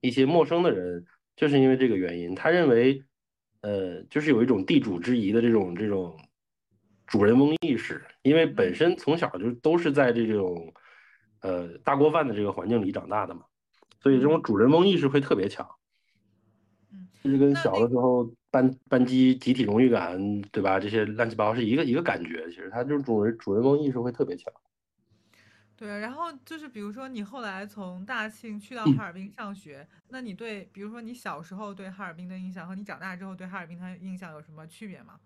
[0.00, 2.32] 一些陌生的人，就是因为这个原因。
[2.34, 3.02] 他认为，
[3.62, 6.16] 呃，就是有一种地主之谊的这种这种。
[7.10, 10.72] 主人翁意识，因为本身从小就都是在这种，
[11.40, 13.42] 呃大锅饭的这个环境里长大的嘛，
[14.00, 15.68] 所以这种主人翁意识会特别强。
[16.92, 20.78] 嗯，就是跟小的时候班班级集体荣誉感，对吧？
[20.78, 22.48] 这些乱七八糟是一个一个感觉。
[22.48, 24.52] 其实他就是主人主人翁意识会特别强。
[25.74, 35.18] 对，然后就是比如说你后来从大庆去到哈尔滨上学，那你对比如说你小时候对哈尔滨的印象和你长大之后对哈尔滨的印象有什么区别吗？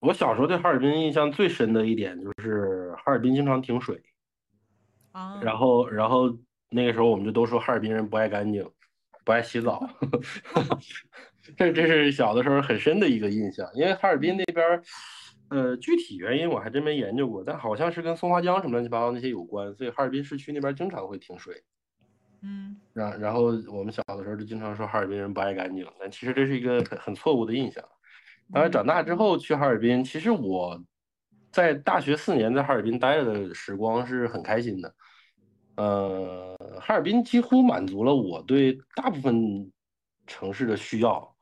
[0.00, 4.02] 我小时候对哈尔滨印象最深的一点就是哈尔滨经常停水，
[5.12, 6.34] 啊，然后然后
[6.70, 8.66] 那个时候我们就都说哈尔滨人不爱干净，
[9.24, 9.86] 不爱洗澡，
[11.56, 13.68] 这这是小的时候很深的一个印象。
[13.74, 14.82] 因为哈尔滨那边，
[15.50, 21.62] 呃，具体原因我还真没研究过，但好像是跟松花江什么乱七八糟那些有关，所以哈尔滨市区那边经常会停水。
[22.42, 27.84] 嗯然然后我们小的时候就经常说哈尔滨人不爱干净，但其实这是一个很很错误的印象。
[28.52, 30.82] 当然长大之后去哈尔滨，其实我
[31.52, 34.94] 在大学四年在哈尔滨待着的时光是很开心的。
[35.76, 39.70] 呃，哈尔滨几乎满足了我对大部分
[40.26, 41.34] 城市的需要，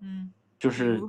[0.00, 1.08] 嗯，就是比如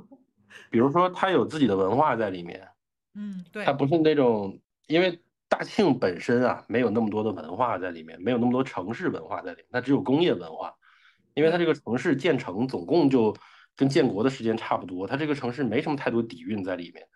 [0.70, 2.68] 比如说它有自己的文化在里面，
[3.14, 10.74] 嗯，对它，不是那种，因为大庆本身啊没有那么多的文化在里面，没有那么多城市文化在里面，它只有工业文化。
[11.34, 13.34] 因为它这个城市建成总共就
[13.76, 17.06] 跟建国的时间差不多，它这个城市没什么太多底蕴在里面。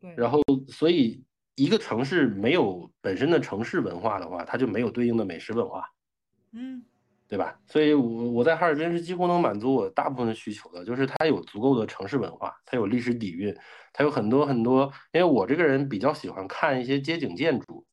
[0.00, 5.84] 对，然后，所以一个城市没有本身的城市文化的话，它就没有对应的美食文化，
[6.52, 6.82] 嗯
[7.28, 7.58] 对吧？
[7.66, 13.52] 所以我我在哈尔滨是几乎能满足我大部分的需求的，就是它有足够的城市文化，它有历史底蕴，
[13.92, 14.92] 它有很多很多。
[15.12, 17.84] 因为我这个人比较喜欢看一些街景建筑，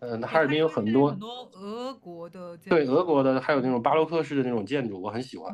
[0.00, 5.50] 嗯、哈尔滨有很多很多俄国的建对俄国的，还有那种巴洛克式的那种建筑，我很喜欢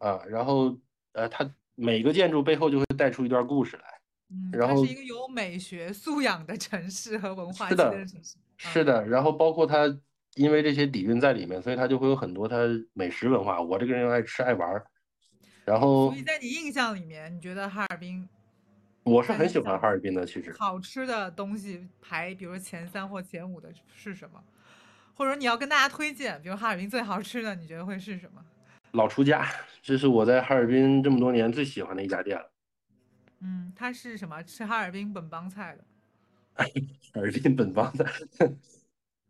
[0.00, 0.20] 嗯啊。
[0.26, 0.76] 然后
[1.14, 3.84] 呃，它每个建筑背后就会带出一段故事来。
[4.30, 8.06] 嗯，然后它是一个有美学素养的城市和文化是的。
[8.56, 9.84] 是的，然后包括它，
[10.36, 12.56] 因为这些底蕴在里面，所以它就会有很多它
[12.92, 13.60] 美食文化。
[13.60, 14.86] 我这个人又爱吃爱玩儿，
[15.64, 18.28] 然后所以在你印象里面，你觉得哈尔滨
[19.02, 20.24] 我是很喜欢哈尔滨的。
[20.24, 24.42] 其实好吃的东西排，比如说前三或前五的是什么？
[25.14, 28.44] 或者你要跟大家推荐，比如哈尔滨最好吃的，你觉得会是什么？
[28.94, 29.44] 老厨家，
[29.82, 32.50] 这是我在哈尔滨这么多年最喜欢的一家店了。
[33.40, 34.40] 嗯，它是什么？
[34.44, 35.84] 吃哈尔滨本帮菜的。
[37.12, 38.04] 哈尔滨本帮菜，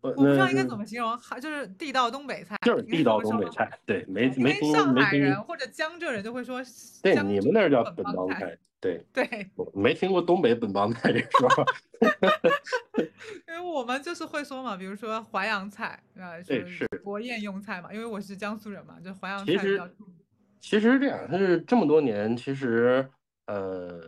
[0.05, 3.19] 我我不知道应该怎么形容，哈，就是地道东北菜，就是地道。
[3.23, 6.61] 东北菜，对，没没听过上海人或者江浙人就会说
[7.03, 11.64] 对，你们那儿叫本帮菜，对，对，我没听过东北本帮菜这说法。
[13.49, 20.17] 因为我们就是会说嘛，比如说淮扬菜，啊，说对是国宴用菜嘛，因为我是江苏人嘛，就淮扬其实菜比较出名。
[20.61, 23.09] 其实这样，它是这么多年，其实
[23.47, 24.03] 呃，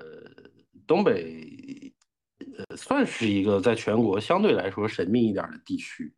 [0.86, 1.85] 东北呃
[2.76, 6.12] 算是一个在全国相对来说神秘一点儿的地区。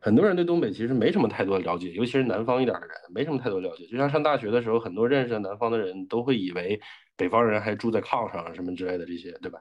[0.00, 3.84] 很多人对东北其实没什么太多了解，尤其是南方一点儿的人，没什么太多了解。
[3.86, 6.80] 就像上大学的时候，很多认识的南方的人都会以为
[7.16, 9.58] 北方人还住在炕上什么之类的这些，对吧？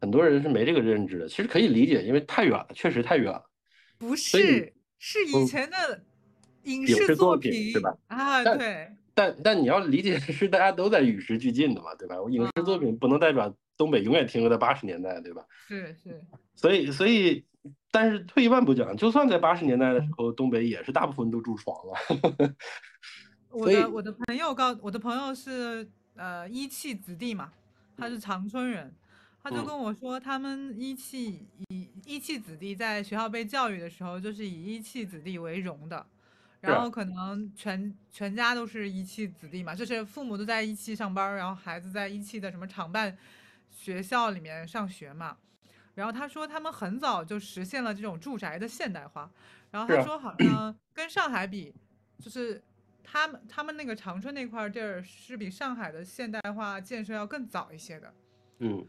[0.00, 1.28] 很多人是没这个认知的。
[1.28, 3.42] 其实可以理解，因为太远了，确实太远了。
[3.98, 6.00] 不是，是以嗯前的
[6.62, 12.22] 影影视视作品品是吧啊，对，但但你要理解的是，大家都在与时俱进的嘛，对吧？
[12.22, 15.42] 我影视作嗯品不能代表东北永远停留在八十年代，对吧？
[15.66, 16.22] 是是，
[16.54, 17.42] 所以所以，
[17.90, 22.54] 但是退一万步讲，就算在八十年代的时候，东北也是大部分都住床了。
[23.48, 27.50] 我的我的朋友告我的朋友是呃一汽子弟嘛，
[27.96, 28.94] 他是长春人，
[29.42, 29.64] 他就嗯。
[29.64, 36.04] 跟我说，他们一汽以一汽子弟在学校被教育的时候，就是以一汽子弟为荣的，
[36.60, 43.16] 然后可能全全家都是一汽子弟嘛，就是父母都在一汽上班，然后孩子在一汽的什么厂办
[43.80, 45.38] 学校里面上学嘛。
[45.94, 49.30] 然后他说他们很早就实现了这种住宅的现代化，
[49.70, 51.74] 然后他说好像跟上海比，
[52.18, 52.62] 就是
[53.02, 58.14] 他们他们那个长春那块地儿是比上海的现代化建设要更早一些的。
[58.58, 58.86] 嗯，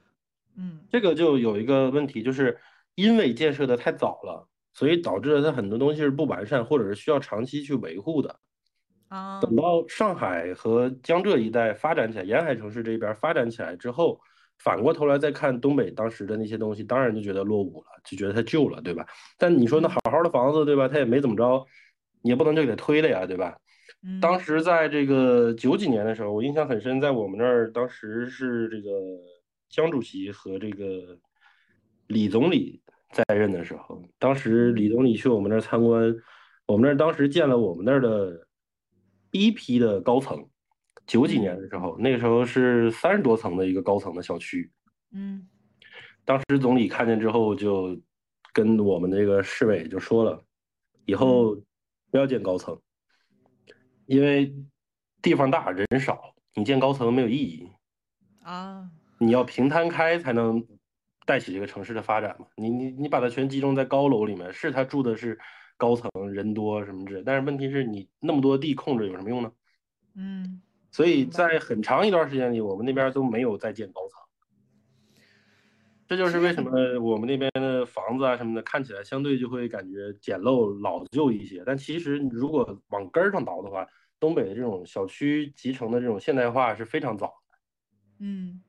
[0.55, 2.57] 嗯这个就有一个问题，就是
[2.95, 8.39] 因为建设的太早了，所以导致了它很多东西是不完善，或者是需要长期去维护的。
[9.07, 14.21] 啊，等到上海和江浙一带发展起来，沿海城市这边发展起来之后，
[14.63, 19.05] 反过头来再看东北当时的那些东西，当然就觉得落伍了，就觉得它旧了，对吧？
[19.37, 20.87] 但你说那好好的房子，对吧？
[20.87, 21.65] 它也没怎么着，
[22.21, 23.57] 你也不能就给它推了呀，对吧？
[24.03, 28.89] 嗯当时在这个九几年的时候，我印象很深，在我们那儿，当时是这个
[29.69, 31.17] 江主席和这个
[32.07, 36.15] 李总理在任的时候，当时李总理去我们那儿参观，
[36.65, 38.47] 我们那儿当时建了我们那儿的
[39.29, 40.47] 第一批的高层，
[41.11, 44.71] 九几年的时候，那个时候是三十多层的一个高层的小区，
[45.11, 45.45] 嗯
[46.23, 47.99] 当时总理看见之后，就
[48.53, 50.41] 跟我们那个市委就说了，
[51.03, 51.53] 以后
[52.09, 52.79] 不要建高层，
[54.05, 54.55] 因为
[55.21, 57.69] 地方大人少，你建高层没有意义。
[58.43, 60.65] 啊，你要平摊开才能
[61.25, 62.47] 带起这个城市的发展嘛。
[62.55, 65.37] 你你你把它全集中在高楼里面，是他住的是
[65.75, 69.51] 高层，人多什么之类，但是问题是你那么多地空着有什么用呢？
[70.15, 74.19] 嗯所以在很长一段时间里，我们那边都没有再建高层。
[76.07, 83.87] 这就是为什么我们那边的房子啊什么的看起来相对就会感觉简陋老旧一些，但其实如果往根儿上倒的话，
[84.19, 87.57] 东北的这种小区集成的这种现代化是非常早的。
[88.19, 88.61] 嗯，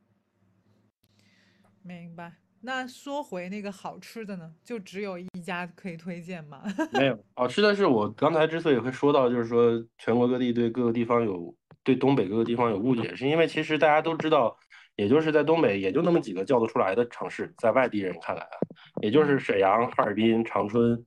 [1.83, 2.35] 明白。
[2.61, 6.63] 那说回那个好吃的呢，就只有一家可以推荐吗？
[6.95, 11.53] 没有好吃的是我刚才之所以会说到，就是说全国各地对各个地方有
[11.85, 14.57] 对东北各个地方有误解，是因为其实大家都知道，
[14.97, 18.57] 也就是在东北也就那么几个叫得出来的城市，在外地人看来啊，
[19.01, 21.05] 也就是沈阳、哈尔滨、长春，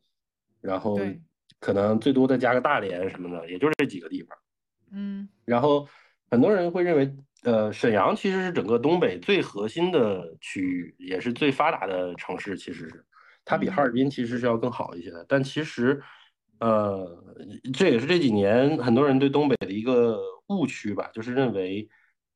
[0.62, 1.00] 然后
[1.60, 4.38] 可能最多再加个大连什么的，也就是这几个地方。
[4.92, 5.88] 嗯然后
[6.30, 12.58] 很多人会认为，呃，沈阳其实是整个东北最核心的区域，也是最发达的城市。
[12.58, 13.06] 其实是
[13.44, 15.26] 它比嗯哈尔滨其实是要更好一些的。
[15.28, 16.02] 但其实，
[16.60, 17.24] 呃，
[17.74, 21.88] 这也是这几年很多人对东北的一个误区吧，就是认为，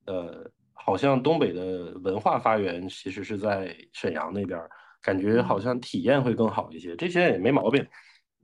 [0.05, 4.69] 呃，好像东北的文化发源其实是在沈阳那边儿，
[5.01, 6.95] 感觉好嗯像体验会更好一些。
[6.95, 7.85] 这些也没毛病。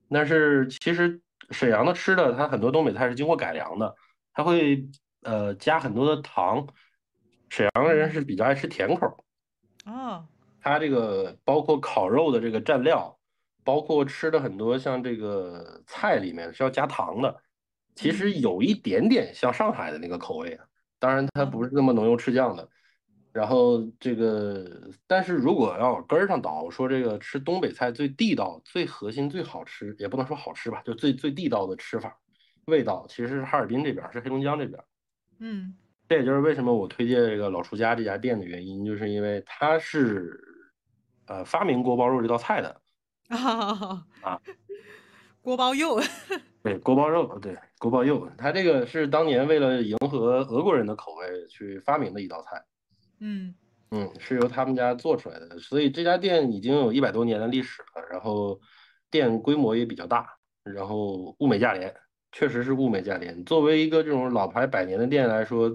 [0.10, 3.95] 但是其实沈阳的吃的，它很多东北菜是经过改良的，
[4.34, 4.88] 它会
[5.21, 6.67] 呃加很多的糖。
[7.47, 10.28] 沈阳人是比较爱吃甜口儿，哦
[10.60, 13.17] 它这个包括烤肉的这个蘸料，
[13.63, 17.43] 包括吃的很多像这个菜里面是要加糖的，
[17.95, 20.65] 其实嗯有一点点像上海的那个口味啊，
[20.99, 22.69] 当然它不哦是那么浓油赤酱的。
[23.31, 32.17] 然后这个，但是如果要往根儿上倒，说这个吃东北菜最地道、最核心、最好吃，也不能说好吃吧，就最最地道的吃法、
[32.67, 34.86] 味道，其实是哈尔滨这边儿，是黑龙江这边儿。
[35.39, 35.75] 嗯
[36.08, 40.39] 这也就是为什么我推荐这个老厨家这家店的原因，就是因为它是
[41.25, 42.81] 呃发明锅包肉这道菜的。
[43.27, 44.41] 啊啊
[45.41, 45.99] 锅包肉，
[46.63, 52.63] 对，锅包肉，对，锅包肉，它这个是当年为了迎合俄国人的口味去发明的一道菜。
[53.19, 53.53] 嗯
[53.91, 58.59] 嗯，是由他们家做出来的，所以这家店已经有一百多年的历史了，然后
[59.11, 60.27] 店规模也比较大，
[60.63, 61.93] 然后物美价廉，
[62.31, 63.45] 确实是物美价廉。
[63.45, 65.71] 作为一个这种老牌百年的店来说，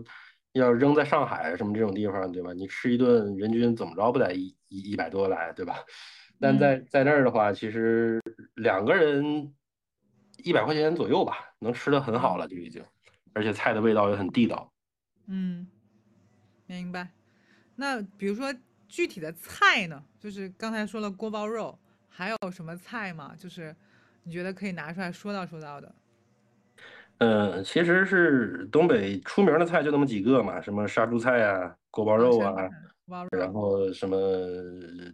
[0.53, 2.53] 要扔在上海什么这种地方，对吧？
[2.53, 5.77] 你吃一顿人均怎么着不得一一一百多来，对吧？
[6.41, 8.21] 但嗯在在那儿的话，其实
[8.57, 9.55] 两个人
[10.45, 12.85] 一百块钱左右吧，能吃的很好了就已经，
[13.33, 14.73] 而且菜的味道也很地道。
[15.27, 15.67] 嗯，
[16.67, 17.09] 明白。
[17.77, 18.55] 那比如说
[18.89, 23.35] 具体的菜呢，就是刚才说了锅包肉，还有什么菜吗？
[23.39, 23.75] 就是
[24.25, 25.95] 你觉得可以拿出来说道说道的？
[27.19, 32.69] 嗯，其实是东北出名的菜就那么几个嘛，什么杀猪菜啊、锅包肉啊，
[33.31, 34.17] 然，后什么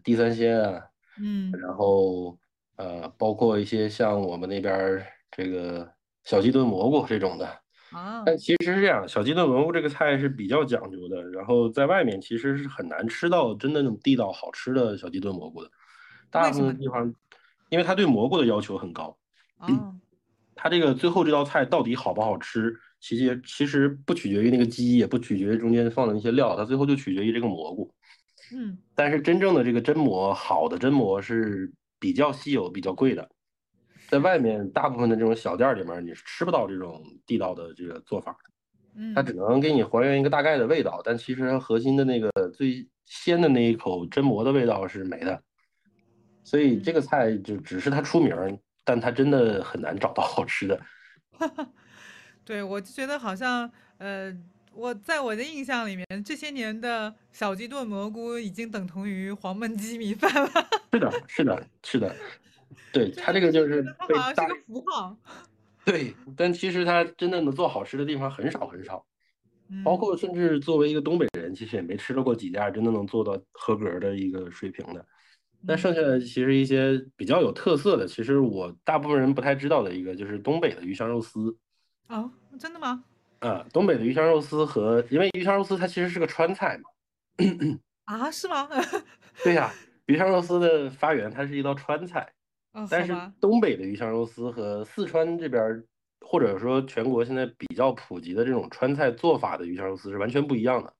[0.04, 0.82] 地三鲜啊，
[1.20, 2.38] 嗯然后
[2.76, 5.88] 呃，包括一些像我们那边儿这个
[6.24, 7.46] 小鸡炖蘑菇这种的。
[7.92, 15.70] 啊，但其实是这样，小鸡炖蘑菇这个菜是比较讲究的，然后在外面其实是很难吃到真的那种地道好吃的小鸡炖蘑菇的。
[16.28, 17.14] 大部分地方，
[17.70, 19.16] 因为它对蘑菇的要求很高。
[19.58, 19.94] 哦，
[20.56, 27.92] 它这个最后这道菜到底好不好吃，其实其实不取决于那个鸡，也不取决于中间放的那些料，它最后就取决于这个蘑菇。
[28.52, 33.28] 嗯但是真正的这个真蘑，好的真蘑是比较稀有、比较贵的，
[34.08, 45.42] 在外面大部分的这种小店儿里面，你是吃不到这种地道的这个做法的，它只嗯能给你还原一个大概的味道，但其实它核心的那个最鲜的那一口榛蘑的味道是没的。
[46.44, 50.80] 所以这个菜就只是它出名儿，但它真的很难找到好吃的。
[52.44, 54.32] 对，我就觉得好像呃，
[54.72, 60.50] 我在我的印象里面，这些年的小鸡炖蘑菇已经等同于黄焖鸡米饭了，
[60.92, 62.14] 是的，是的，是的，
[62.92, 65.16] 对，真它这个就是被好像大是个符号。
[65.84, 69.06] 对，但其实他真的能做好吃的地方很少很少，
[69.84, 75.06] 包嗯括甚至作为一个东北人，其实也没吃到过几家真的能做到合格的一个水平的。
[75.68, 81.56] 那剩下的其实一些比较有特色的，其实我大部分人不太知道的一个就是东北的鱼香肉丝
[82.08, 83.04] 哦，真的吗？
[83.38, 86.90] 啊，东北的鱼香肉丝和因为鱼香肉丝它其实是个川菜嘛，
[88.06, 88.68] 啊，是吗？
[89.44, 89.72] 对呀，
[90.06, 92.32] 鱼香肉丝的发源它是一道川菜。
[92.76, 95.82] 哦，但是，东北的鱼香肉丝和四川这边儿，
[96.20, 100.92] 或者说全国现在比较普及的这种川菜做法的鱼香肉丝是完全不一样的。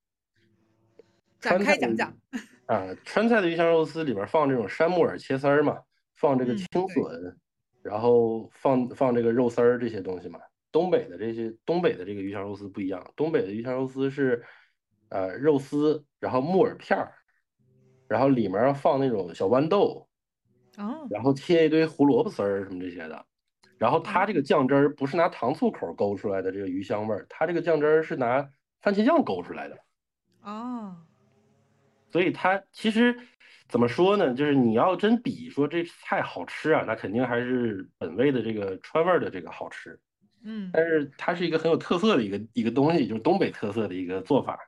[1.39, 2.17] 展川菜的开讲讲。
[2.65, 5.79] 啊，川菜的鱼香肉丝里面放这种山木耳切丝儿嘛，
[6.17, 7.37] 放这个嗯青对笋，
[7.83, 10.41] 然后放放这个肉丝儿这些东西嘛。
[10.73, 14.43] 东北的这些东北的这个鱼香肉丝不一样，东北的鱼香肉丝是
[15.11, 17.13] 呃肉丝，然后木耳片儿，
[18.09, 20.06] 然后里面儿放那种小豌豆，
[20.77, 23.25] 哦，然后切一堆胡萝卜丝儿什么这些的。
[23.79, 28.49] 然后它这个酱汁儿不是拿糖醋口勾出来的这个鱼香味儿，它这个酱汁儿是拿
[28.81, 29.79] 番茄酱勾出来的。
[30.43, 30.97] 哦，
[32.11, 33.15] 所以它其实
[33.69, 34.33] 怎么说呢？
[34.33, 39.99] 就是你要真比说这菜好吃啊，那肯定还是本味的这个川味儿的这个好吃。
[40.43, 44.59] 嗯，但是它是一个很有特色的一个一个东西，就是东北特色的一个做法。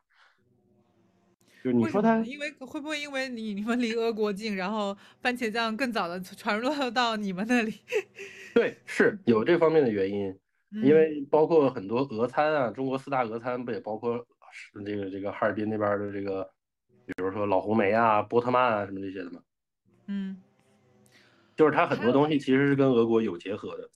[1.63, 7.75] 就是你说它，因为会不会因为你你们离俄国近，然后番茄酱更早的传入到你们那里？
[8.55, 10.35] 对，是有这方面的原因。
[10.71, 14.19] 因为包括很多俄餐啊，中国四大俄餐不也包括
[14.53, 16.45] 是这个这个哈尔滨那边的这个，
[17.07, 19.41] 比如说老红梅啊、波特曼啊什么这些的嘛。
[20.09, 20.37] 嗯，
[21.57, 23.89] 就是它很多东西其实是跟俄国有结合的。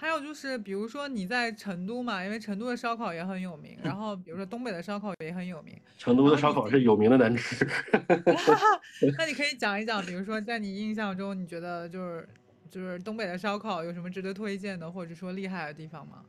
[0.00, 5.78] 还有就是，比如说你在成都嘛，因为成都的烧烤也很有名，然后比如说东北的烧烤也很有名。
[5.98, 7.66] 成都的烧烤是有名的难吃。
[9.18, 12.26] 那你可以讲一讲，比如说在你印象中，你觉得就是。
[12.70, 16.24] 就是东北的烧烤有什么值得推荐的，或者说厉害的地方吗？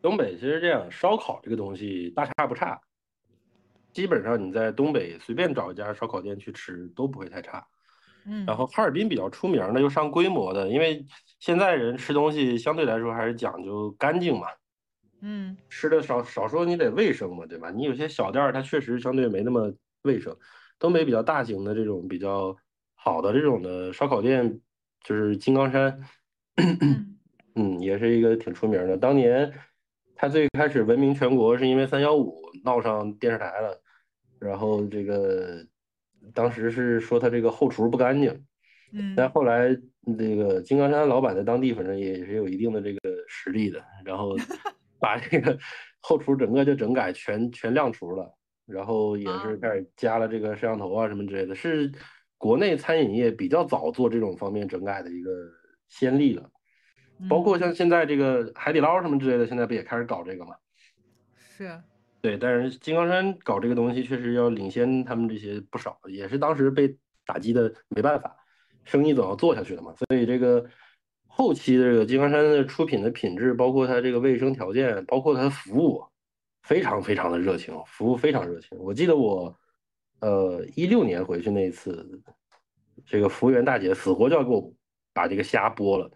[0.00, 2.80] 东北其实这样，烧烤这个东西大差不差，
[3.92, 7.66] 基本上你在东北随便找一家烧烤店去吃都不会太差。
[8.26, 11.04] 嗯，然后哈尔滨比较出名的又上规模的，因为
[11.38, 14.46] 现在人吃东西相对来说还是讲究干净嘛。
[15.20, 17.70] 嗯，吃的少少说你得卫生嘛，对吧？
[17.70, 20.36] 你有些小店儿它确实相对没那么卫生。
[20.78, 22.56] 东北比较大型的这种比较
[22.94, 24.60] 好的这种的烧烤店。
[25.02, 25.98] 就是金刚山，
[27.56, 28.98] 嗯，也是一个挺出名的。
[28.98, 29.50] 当年
[30.14, 33.80] 他最开始闻名全国，是因为三幺五闹上电视台了，
[34.38, 35.66] 然后这个
[36.34, 38.44] 当时是说他这个后厨不干净，
[38.92, 39.76] 嗯，但后来
[40.18, 44.36] 这个金刚山老板在当地反正也是有一定的这个实力的，然后
[44.98, 45.58] 把这个
[46.00, 48.34] 后厨整个就整改，全全亮厨了，
[48.66, 51.92] 然后也是开始加了这个摄像头啊什么之类的，是。
[52.40, 55.30] 国内餐饮业比较早做这种方面整改的一个
[55.90, 56.50] 先例了，
[57.28, 60.54] 包括像现在这个海底捞什么之类的，现在不也开始搞这个吗？
[61.36, 61.78] 是，
[62.20, 68.36] 对，但是金刚山搞这个东西确实要领先他们这些不少，也是当时被打击的没办法，
[68.84, 69.94] 生意总要做下去的嘛。
[69.96, 70.64] 所以这个
[71.26, 76.04] 后期的这个金刚山的出品的品质，包括它这个卫生条件，包括它服务，
[76.62, 78.78] 非常非常的热情，服务非常热情。
[78.78, 79.56] 我记得我。
[80.22, 82.06] 呃，一六年回去那一次，
[83.06, 84.70] 这个服务员大姐死活就要给我
[85.14, 86.10] 把这个虾剥了，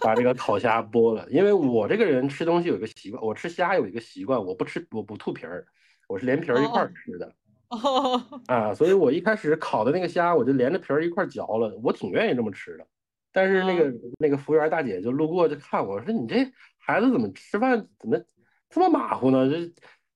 [0.00, 1.26] 把这个烤虾剥了。
[1.30, 5.66] 因为我这个人吃东西有一个习惯，我吃虾有一个习惯，我不吃我不吐皮儿，
[6.08, 7.34] 我是连皮儿一块儿吃的。
[7.68, 8.22] 哦。
[8.46, 12.86] 啊，所以我一开始烤的那个虾，我就连着皮儿一块儿嚼了，我挺愿意这么吃的。
[13.32, 16.46] 但是那个那个服务员大姐就路过就看我说：“你这
[16.78, 18.20] 孩子怎么吃饭怎么
[18.68, 19.72] 这么马虎呢？”这。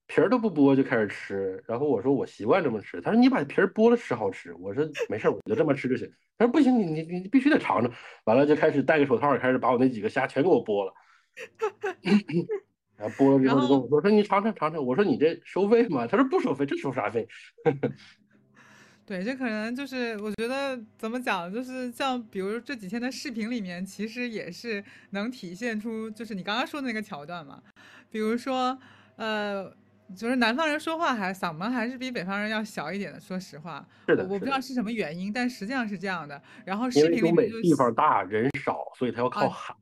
[0.09, 6.09] 皮儿都不剥就开始吃，然后我说我习惯这么吃，他说你把皮儿剥了吃好吃，我说没事，我就这么吃就行。
[6.39, 7.93] 他说不行，你你你必须得尝尝。
[8.25, 10.95] 完了就开始戴个手套，开始把我那几个虾全给我剥了。
[12.97, 16.07] 然后剥了之后就跟我说说你尝尝尝尝，我说你这收费吗？
[16.07, 17.27] 他说不收费，这收啥费？
[19.05, 27.61] 对，这可能就是我觉得怎么讲，就是像比如这几天的视频里面，其实也是能体现出就是你刚刚说的那个桥段嘛，
[28.09, 28.79] 比如说
[29.17, 29.75] 呃。
[30.15, 33.87] 就是南方人说话还嗓门还是比北方人要小一点的，说实话。
[34.07, 36.41] 是的，我不知道是什么原因，但实际上是这样的。
[36.65, 39.77] 然后视频里面就地方大人少，所以他要靠喊。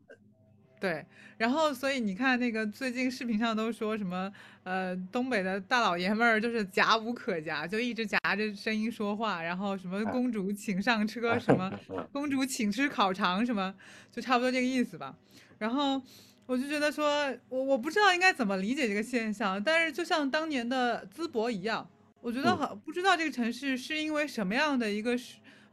[0.81, 1.05] 对，
[1.37, 11.71] 然后所以你看那个最近视频上都说什么，呃，东北的大老爷们儿就是夹无可夹，就一直夹着声音说话，然后什么公主请上车， 什么
[12.13, 13.75] 公主请吃烤肠，什么
[14.11, 15.15] 就差不多这个意思吧。
[15.59, 16.01] 然后。
[16.47, 21.89] 我就觉得说，我我不知道应该怎么理解这个现象，但是就像当年的淄博一样，
[22.21, 25.19] 我觉得好不知道这个城市是因为什么样的一个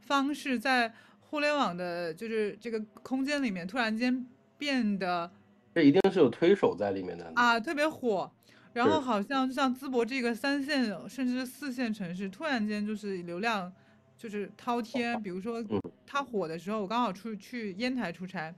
[0.00, 5.30] 方式，在互联网的就是这个空间里面突然间变得，
[5.74, 7.30] 这一定是有推手在里面的。
[7.34, 8.32] 啊，特别火，
[8.72, 13.70] 然后好像就像淄博这个三线甚至是四线城市，突然间就是流量
[14.16, 15.62] 就是滔天，比如说
[16.06, 18.54] 它火的时候，我刚好出去烟台出差。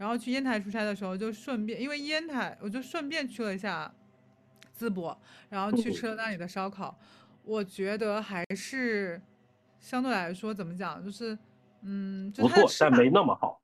[0.00, 3.92] 然后去烟台出差的时候，就顺便因为烟台，我就顺便去了一下
[4.78, 5.14] 淄博，
[5.50, 6.98] 然后去吃了那里的烧烤。
[7.42, 9.20] 我觉得还是
[9.78, 11.36] 相对来说怎么讲，就是
[11.82, 13.60] 嗯，不错，但没那么好。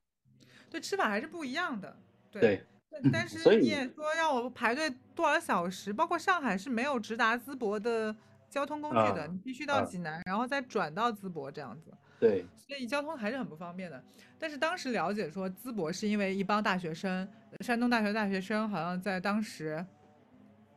[0.68, 1.96] 对，吃法还是不一样的。
[2.30, 2.62] 对。
[3.10, 8.14] 但是你也说让我排队多少小时，包括上海是没有直达淄博的
[8.50, 11.92] 交通工具的，你必须到济南，然后再转到淄博这样子。
[12.18, 14.02] 对，所以交通还是很不方便的。
[14.38, 17.26] 但是当时了解说，淄博是因为一帮大学生，
[17.60, 19.84] 山东大学大学生好像在当时，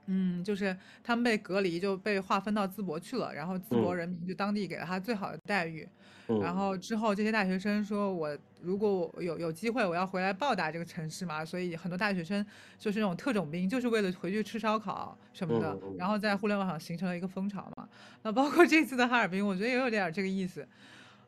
[0.08, 3.98] 嗯，就是他们被隔离，就被划分到淄博去了，然后淄博嗯。
[3.98, 5.88] 人民就当地给了他最好的待遇，
[6.28, 12.46] 然嗯后之后这些大学生说我如果我有有机会，我要回来报答这个城市嘛，所以很多大学生
[12.78, 17.88] 就是那种特种兵，就是为了回去吃烧烤什么的然后在互联网上形成了一个风潮嘛。
[18.24, 20.68] 那包括这次的哈尔滨，我觉得也有点儿这个意思，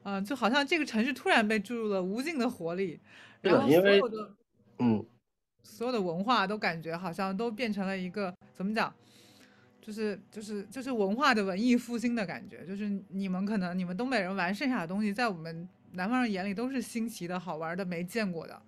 [0.04, 3.00] 嗯、就好像这个城市突然被注入了无尽的活力，
[3.42, 4.34] 然后因为所有的。
[4.80, 5.06] 嗯，
[5.64, 8.92] 所有的文化都感觉好像都变成了一个怎么讲，
[9.80, 12.66] 就是就是就是文化的文艺复兴的感觉。
[12.66, 18.60] 就是你们可能你们东北人玩剩下的东西，在我们南方人眼里都是新奇的好玩的、没见过的。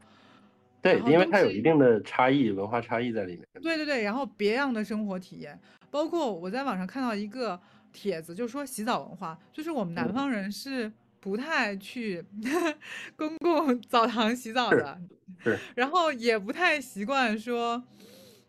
[0.83, 3.47] 对，因为它有一定的差异，文化差异在里面。
[3.61, 5.57] 对对对，然后别样的生活体验，
[5.89, 7.59] 包括我在网上看到一个
[7.91, 10.91] 帖子，就说洗澡文化，就是我们南嗯方人是
[11.23, 12.21] 不太去
[13.15, 14.99] 公共澡堂洗澡的，
[15.41, 17.81] 是，然后也不太习惯说，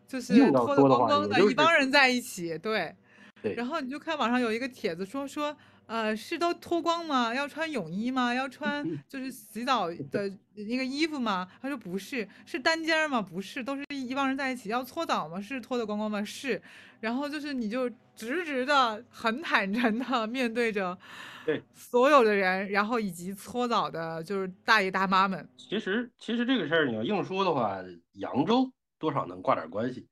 [0.09, 2.93] 就是脱得光光的一帮人在一起，对。
[3.41, 5.55] 对然后你就看网上有一个帖子说说，
[5.85, 7.33] 呃，是都脱光吗？
[7.33, 8.35] 要穿泳衣吗？
[8.35, 11.47] 要穿 就是洗澡的那个衣服吗？
[11.61, 13.20] 他说不是，是单间儿吗？
[13.20, 14.70] 不是，都是一帮人在一起。
[14.70, 15.39] 要搓澡吗？
[15.41, 16.25] 是脱得光光吗？
[16.25, 16.61] 是。
[17.01, 20.99] 然后就是你就直直的、很坦诚的面对着
[21.45, 25.47] 对所有的人，然后以及搓澡的就是大爷大妈们。
[25.57, 27.79] 其实其实这个事儿你要硬说的话，
[28.13, 30.07] 扬州多少能挂点关系。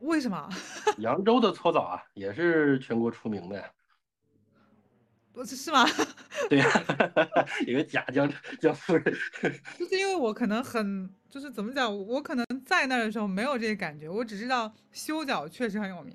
[0.00, 0.48] 为什么？
[0.98, 3.70] 扬州的搓澡啊，也是全国出名的呀。
[5.32, 5.86] 不是是吗？
[6.50, 6.66] 对呀，
[7.66, 8.30] 有个假江
[8.60, 9.04] 江苏人。
[9.78, 16.14] 就是因为我可能很，就是怎么讲，我可能在那儿的时候没有这个感觉，我只知道修脚确实很有名，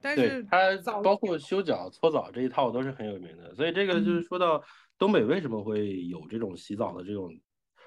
[0.00, 4.22] 但对是它包括修脚、搓澡这一套都是很有名的，所以这个就是嗯。
[4.22, 4.62] 说到
[4.98, 7.30] 东北为什么会有这种洗澡的这种，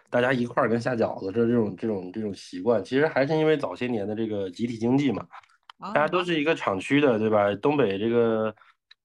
[0.10, 5.26] 大家一块儿跟下饺子这这种这种这种习惯，其实还是因为早些年的这个集体经济嘛，
[5.80, 6.24] 大家啊，都。
[6.24, 7.54] 是一个厂区的，对吧？
[7.56, 8.56] 东北这个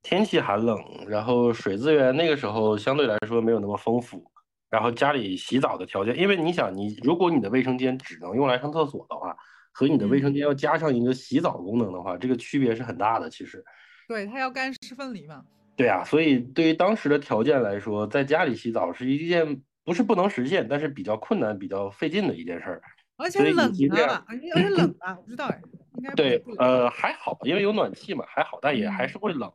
[0.03, 4.25] 天气寒冷，然后水资源那个时候相对来说没有那么丰富，
[4.71, 9.37] 然后家里洗澡的条件，因为你想，你如果你的卫生间只能用来上厕所的话，
[9.73, 13.65] 和你的卫生间要加上一个洗澡功能的话，这个区别是很大的，其实。
[14.09, 15.45] 对，它要干湿分离嘛。
[15.77, 22.83] 对啊，所以对于当时的条件来说，在家里洗澡是一件不是不能实现，但是比较困难、比较费劲的一件事儿。
[23.17, 23.69] 而且冷
[24.09, 25.61] 啊，而且而且冷啊，我不知道哎，
[25.97, 29.53] 应该对呃，还好，因为有暖气嘛，还好，但也还嗯是会冷。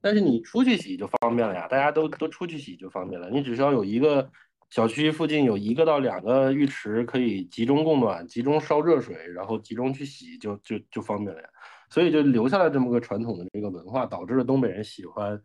[0.00, 3.28] 但是你出去洗就方便了呀，大家都都出去洗就方便了。
[3.30, 4.30] 你只需要有一个
[4.70, 11.48] 小区附近有一个到两个浴池可以集中供暖、集中烧热水，然后集中去洗就，就就方便了呀。
[11.90, 15.40] 所以就留下了这么个传统的这个文化，导致了东北人喜欢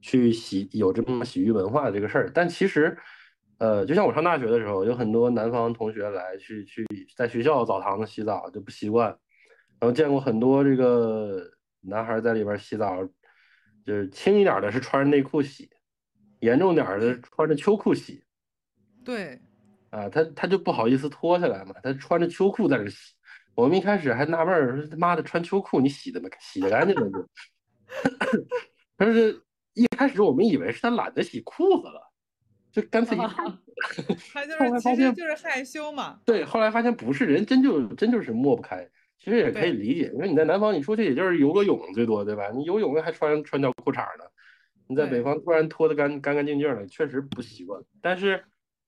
[0.00, 2.30] 去洗，有这么洗浴文化的这个事儿。
[2.32, 2.96] 但其实，
[3.58, 9.08] 呃，就像我上大学的时候，有很多南方同学来去去在学校澡堂子洗澡就不习惯，
[9.80, 11.42] 然后见过很多这个
[11.80, 13.04] 男孩在里边洗澡，
[13.84, 15.68] 就是轻一点的是穿着内裤洗，
[16.38, 18.22] 严重点的穿着秋裤洗
[19.04, 19.40] 对，
[19.90, 23.14] 啊，他他就不好意思脱下来嘛，他穿着秋裤在这洗。
[23.54, 27.06] 我们一开始还纳闷儿，说他妈的穿秋裤你洗的没洗的干净吗？
[27.12, 27.28] 就，
[28.96, 29.42] 但是
[29.74, 32.12] 一开始我们以为是他懒得洗裤子了，
[32.70, 36.20] 就干脆一他就是其实就是害羞嘛。
[36.24, 38.88] 对，后来发现不是，人真就真就是抹不开。
[39.18, 42.48] 其实也可以理解，因为你在南方，你出去也就是游个泳最多，对吧？
[42.54, 44.24] 你游泳还穿穿条裤衩呢，
[44.86, 47.82] 你在北方突然脱得干干干净净的，确实不习惯。
[48.00, 48.42] 但是，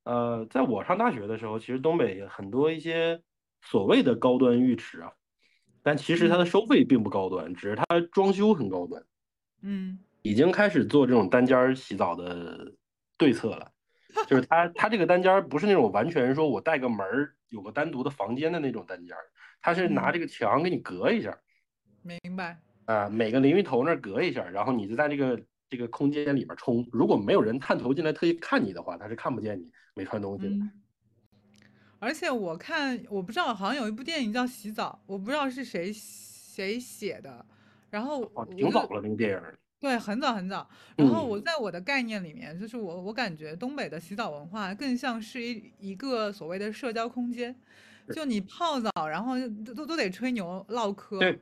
[0.04, 3.22] 呃，在我上大学的时候，其实东北很多一些
[3.60, 5.12] 所谓的高端浴池啊，
[5.82, 9.02] 但其实它的嗯收费并不高端，只是它装修很高端，
[9.62, 12.72] 嗯，已经开始做这种单间儿洗澡的
[13.16, 13.70] 对策了。
[14.26, 19.22] 就是它它这个单间儿不是那种完全说我带个门儿有个单独的房间的那种单间儿，
[19.62, 21.38] 它是拿嗯这个墙给你隔一下
[22.02, 22.60] 明白。
[22.84, 25.40] 啊，每个淋浴头那儿隔一下，然后你就在这个
[25.72, 26.86] 这个空间里面冲。
[26.92, 30.50] 如果没有人探头进来特意看你的话，他是看不见你没穿东西的。
[30.50, 30.70] 嗯，
[31.98, 37.46] 而且我看，我不知道，好像有一部电影叫《洗澡》，我不知道是谁谁写的。
[37.88, 39.40] 然后哦，挺早了那个电影。
[39.80, 40.68] 对，很早很早。
[40.94, 47.56] 然后嗯我在我的概念里面，就是我我感觉东北的洗澡文化更像是一一个所谓的社交空间，
[48.12, 51.32] 就你泡澡，然后都都都得吹牛唠嗑，对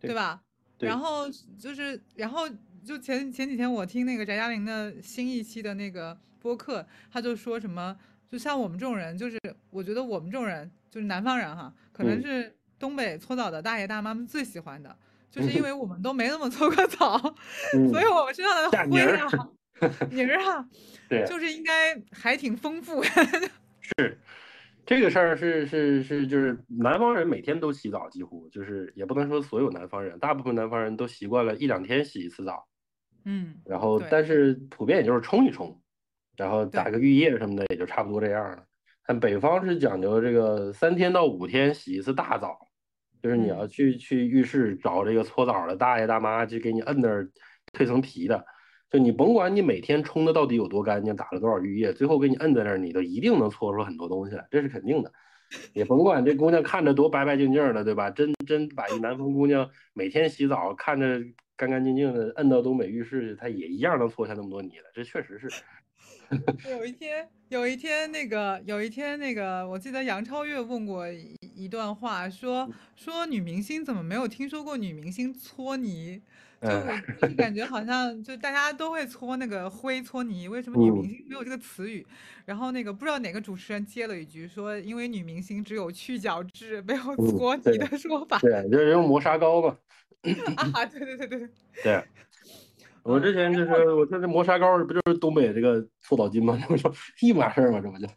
[0.00, 0.42] 对对吧？
[0.78, 1.26] 对然后
[1.58, 2.46] 就是，然后
[2.86, 7.96] 就前前几天我听那个翟佳玲的新一期的那个播客，他就说什么，
[8.28, 9.38] 就像我们这种人，就是
[9.70, 12.22] 我觉得我们这种人就是南方人哈，可能嗯。
[12.22, 14.94] 是东北搓澡的大爷大妈们最喜欢的，
[15.30, 17.16] 就是因嗯为我们都没怎么搓过澡，
[17.72, 19.48] 嗯所以我们身上的灰啊、
[20.10, 20.68] 泥儿啊，
[21.08, 23.02] 对，就是应该还挺丰富。
[23.80, 24.18] 是
[24.84, 32.66] 这个事儿是是是，就是南方人每天都洗澡，几乎就是也不能说所有南方人，大部分南方人都习惯了一两天洗一次澡，
[33.26, 35.78] 嗯，然后但是普遍也就是冲一冲，
[36.36, 38.64] 然后打个浴液什么的，也就差不多这样了。
[39.04, 42.56] 但北方是讲究这个三天到五天洗一次大澡，
[43.20, 47.28] 就是你嗯要去去浴室找这个搓澡的大爷大妈，去给你摁那儿
[47.72, 48.44] 蜕层皮的。
[48.88, 55.12] 就你甭管你每天冲的到底有多干净，打了多少浴液，最后给你摁在那儿，你都一定能搓出很多东西来，这是肯定的。
[55.72, 58.10] 也甭管这姑娘看着多白白净净的，对吧？
[58.10, 61.20] 真真把一南方姑娘每天洗澡看着
[61.56, 65.48] 干干净净的，摁到东北浴室它，也一样能搓下那么多泥来，这确实是。
[66.68, 76.20] 有一天，有一天那个，有一天那个，我记得杨超越问过一一段话，说说女明星怎么没有听说过女明星搓泥？
[76.60, 82.04] 就感觉好像就大家都会搓那个灰搓泥，为什么女明嗯星没有这个词语？
[82.44, 88.38] 然后那个不知道哪个主持人接了一句说，因为女明星只有去角质，没有嗯搓泥的说法。
[88.40, 89.76] 对，就是用磨砂膏嘛。
[90.72, 91.48] 啊，对对对对对，
[91.82, 92.04] 对，
[93.02, 96.60] 我之嗯前就是我说这磨砂膏不就是东北这个搓澡巾吗？
[96.68, 98.08] 我说一码事儿嘛，这不就？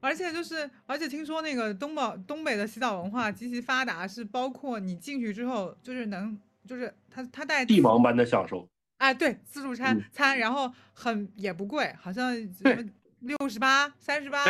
[0.00, 8.66] 而且就是，而且听说那个东宝东北的洗澡文化极其发达，是包括你进去之后，就是能，就是他他带帝王般的享受。
[8.96, 12.82] 哎，对，自助餐嗯餐，然后很也不贵，好像什么
[13.20, 14.44] 六十八、三十八，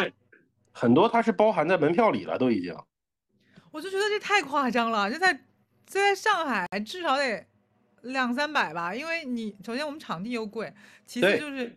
[0.72, 2.72] 很多它是包含在门票里了，都已经。
[3.72, 5.40] 我就觉得这太夸张了，这在这
[5.98, 7.46] 在上海至少得
[8.02, 10.72] 两三百吧，因为你首先我们场地又贵，
[11.06, 11.76] 其次就是。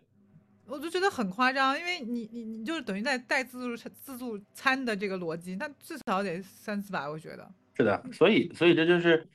[0.66, 7.52] 我就觉得很夸张，因为你你你就是等于在带自助餐自助餐的这个逻辑，那至少得三四百，我觉得。
[7.76, 9.28] 是的，所以所以这就是，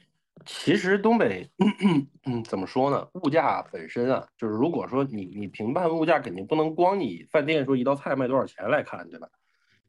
[0.47, 1.47] 其实东北，
[2.25, 3.07] 嗯，怎么说呢？
[3.23, 9.29] 物价本身啊，就是如果说你你评判物价，肯定不能光你饭店说一道菜卖多少钱来看，对吧？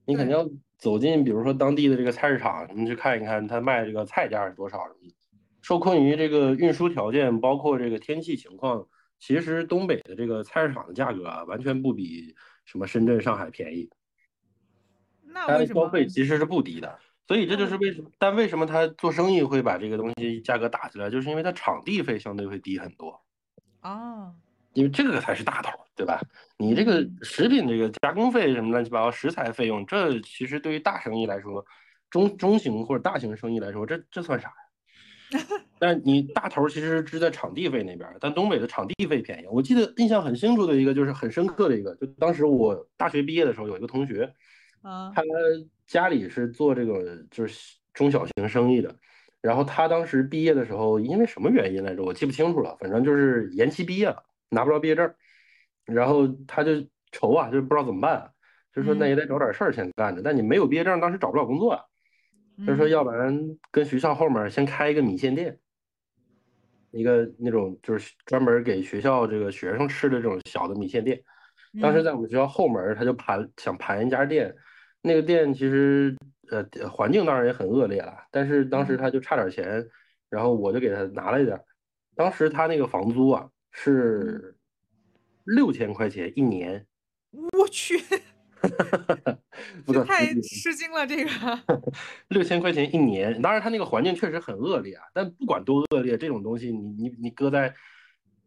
[0.06, 0.44] 你肯定要
[0.80, 5.16] 走进，比如说当地的这个菜市场，你去看一看他卖这个菜价是多少什么的。
[5.62, 8.88] 受困于这个运输条件，包括这个天气情况，
[9.20, 13.90] 其实东北的这个菜市场的价格啊，完全不比什么深圳、上海便宜。
[15.32, 15.90] 它的消那为什么？
[15.90, 23.22] 费其实是不低的，所以这就是为什么，但为什么他做生意会把这个东西价格打起来，就是因为它场地费相对会低很多，
[23.82, 24.34] 啊，
[24.74, 26.22] 因为这个才是大头，对吧？
[26.58, 31.66] 你这个嗯食品这个加工费什么乱七八糟食材费用，这其实对于大生意来说，
[32.10, 34.54] 中中型或者大型生意来说，这这算啥呀？
[35.78, 39.48] 但你大头其实是在场地费那边，但东北的场地费便宜。
[39.48, 44.34] 我记得印象很清楚的一个，就是很深刻的一个，就当时我大学毕业的时候，有一个同学，
[44.82, 45.22] 啊，他
[45.86, 48.94] 家里是做这个就是中小型生意的，
[49.40, 55.14] 然后他当时毕业的时候，因为什么原因来着，我记不清楚了，反正就是延期毕业了，拿不着毕业证，
[55.86, 56.72] 然后他就
[57.12, 58.30] 愁啊，就不知道怎么办啊，
[58.74, 61.84] 就说那也得找点事儿先干着，但你没有毕业证，当时找不了工作啊，
[62.66, 62.90] 他说嗯。
[62.90, 65.60] 要不然跟学校后面先开一个米线店。
[66.92, 71.22] 一个那种就是专门给学校这个学生吃的这种小的米线店，
[71.80, 72.04] 当时嗯。
[72.04, 74.56] 在我们学校后门，他就盘想盘一家店，
[75.04, 76.18] 那个店其实
[76.50, 78.98] 呃环境当然也很恶劣了，但是当时嗯。
[78.98, 79.88] 他就差点钱，
[80.32, 81.64] 然后我就给他拿了一点儿，
[82.16, 83.48] 当时他那个房租啊
[83.82, 84.58] 是
[85.46, 86.86] 六千块钱一年，
[87.58, 87.98] 我去，
[90.06, 91.30] 太吃惊了，这个。
[92.28, 97.74] 六千块钱一年，当然他那个环境确实很恶劣啊，但不管多恶劣，这种东西你你你搁在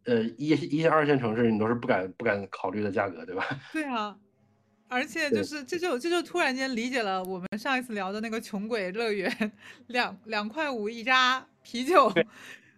[0.05, 3.47] 呃一一线二线城市，你都是不敢不敢考虑的价格，对吧？
[3.73, 4.19] 对啊，
[4.89, 9.53] 而且就是这就这就突然间理解了我们上一次聊的那个穷鬼乐园，
[9.87, 12.13] 两两块五一扎啤酒，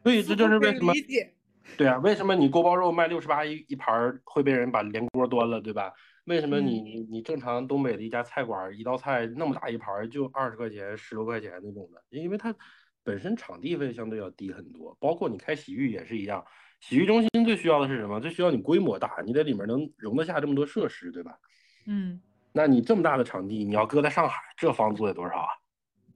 [0.04, 1.33] 所以这就是为什么理解。
[1.76, 5.92] 对啊，为什么你锅包肉卖六十八一一盘儿会被人把连锅端了，对吧？
[6.26, 12.02] 为什么你嗯你你正常东北的一家菜馆儿一道菜那么大一盘儿就二十块钱十多块钱那种的？
[12.10, 12.54] 因为它
[13.02, 16.44] 本身场地费相对要低很多，包括你开洗浴也是一样。
[16.80, 18.20] 洗浴中心最需要的是什么？
[18.20, 21.38] 最需要你规模大，你在里面能容得下这么多设施，对吧？
[21.86, 22.20] 嗯，
[22.52, 25.48] 那你这么大的场地，你要搁在上海，这房租得多少啊？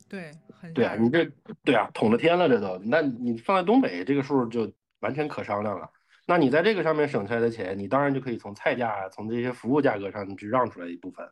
[0.09, 1.11] 对，很对啊，你。
[1.11, 1.31] 这
[1.65, 2.79] 对啊，捅了天了，这都。
[2.85, 5.91] 那你放在东北，这个数就完全可商量了。
[6.27, 11.27] 那你在这个上面省下来的钱，你当然就可以从菜价、啊从这些服务价格上去让出来一部分，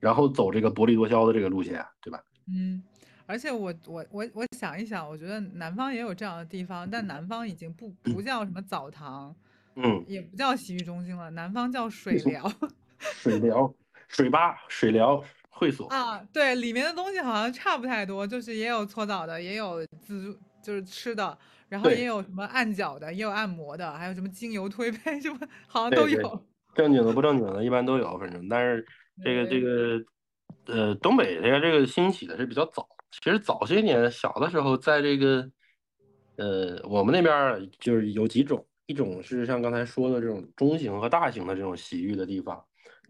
[0.00, 2.22] 然后走这个薄利多销的这个路线，对吧？
[2.46, 2.82] 嗯，
[3.26, 9.34] 而且我我我我想一想，我觉得南方也有这样的地方，但南方已经不不叫什么澡堂，
[9.76, 12.50] 嗯，也不叫洗浴中心了，南方叫水疗。
[12.98, 13.72] 水疗、
[14.08, 20.38] 水吧、水疗会所，啊，对，里面的东西好像差不太多，就是也有搓澡的，也有自助，
[20.68, 21.38] 就是吃的，
[21.70, 26.46] 然后也有什么按脚的，也有按摩的，还有什么精油推背，什么好像对对都有。
[26.74, 28.46] 正经的不正经的，一般都有，反正。
[28.50, 28.86] 但是
[29.24, 30.04] 这个这个
[30.66, 32.86] 呃，东北这个这个兴起的是比较早。
[33.10, 35.50] 其实早些年小的时候，在这个
[36.36, 42.62] 呃我们那边就是有几种，一种是像刚才说的这种中型和大型的这种洗浴的地方，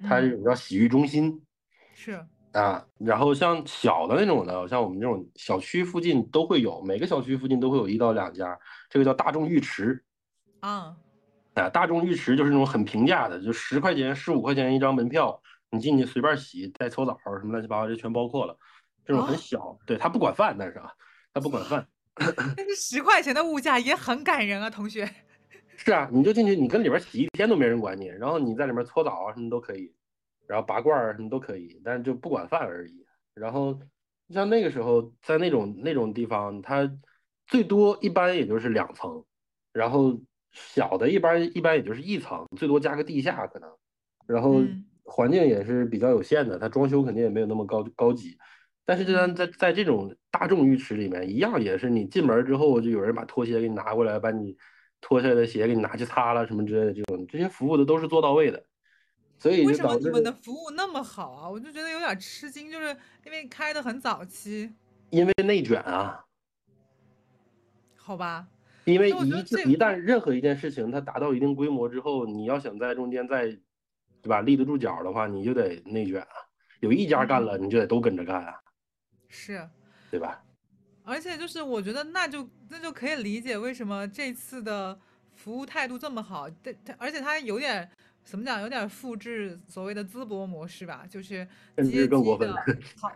[0.04, 1.44] 它这种叫洗浴中心，
[1.92, 2.24] 是
[2.59, 2.84] 啊。
[2.98, 8.59] 然后像小的那种的，像我们这种小区附近都会有，每个小区附近都会有一到两家，
[8.90, 10.04] 这个叫大众浴池。
[10.61, 10.96] 啊，
[11.54, 15.40] 啊，大众浴池就是那种很平价的，就十块钱、十五块钱一张门票。
[15.70, 18.56] 你进去随便洗，带搓澡什么乱七八糟，这全包括了。
[19.04, 20.90] 这种很小，对他不管饭，但是啊，
[21.34, 21.86] 他不管饭。
[22.56, 25.09] 但是十块钱的物价也很感人啊，同学。
[25.76, 29.92] 是啊，你就进去，你跟里边洗一天都没人管你，然后你在里面搓澡啊什么都可以，
[30.49, 33.07] 然后拔罐儿什么都可以，但是就不管饭而已。
[33.34, 33.78] 然后
[34.30, 36.90] 像那个时候在那种那种地方，它
[37.46, 39.24] 最多一般也就是两层，
[39.72, 40.20] 然后
[40.51, 43.70] 小的一般一般也就是一层，最多加个地下可能，
[44.26, 44.64] 然后。
[45.11, 48.36] 环境也是比较有限的，它装修肯定也没有那么高高级，
[48.84, 54.55] 但是就算在在这种大众浴池里面，一样也是你进门之后就有人把拖鞋给你拿过来，把你
[55.01, 58.62] 脱下来的鞋给你拿去擦了什么之类的，这种这些服务的都是做到位的。
[59.39, 61.49] 所以为什么你们的服务那么好啊？
[61.49, 64.72] 我就觉得有点吃惊，就是因为开的很早期，
[65.11, 66.24] 因为内卷啊，
[67.97, 68.47] 好吧，
[68.84, 73.59] 因为一一旦任何一件事情它达到一定规模之后，你要想在中间再。
[74.20, 74.41] 对吧？
[74.41, 76.28] 立得住脚的话，你就得内卷啊。
[76.80, 78.53] 有一家干了，你就得都跟着干啊。
[79.28, 79.66] 是，
[80.11, 80.43] 对吧？
[81.05, 84.99] 而且就是我觉得，那就那就可以理解为什么这次的
[85.36, 86.51] 服务态度这么好。
[86.62, 87.89] 但，而且他有点
[88.28, 88.60] 怎么讲？
[88.60, 92.54] 有点复制所谓的淄博模式吧，就是接机的
[92.94, 93.10] 豪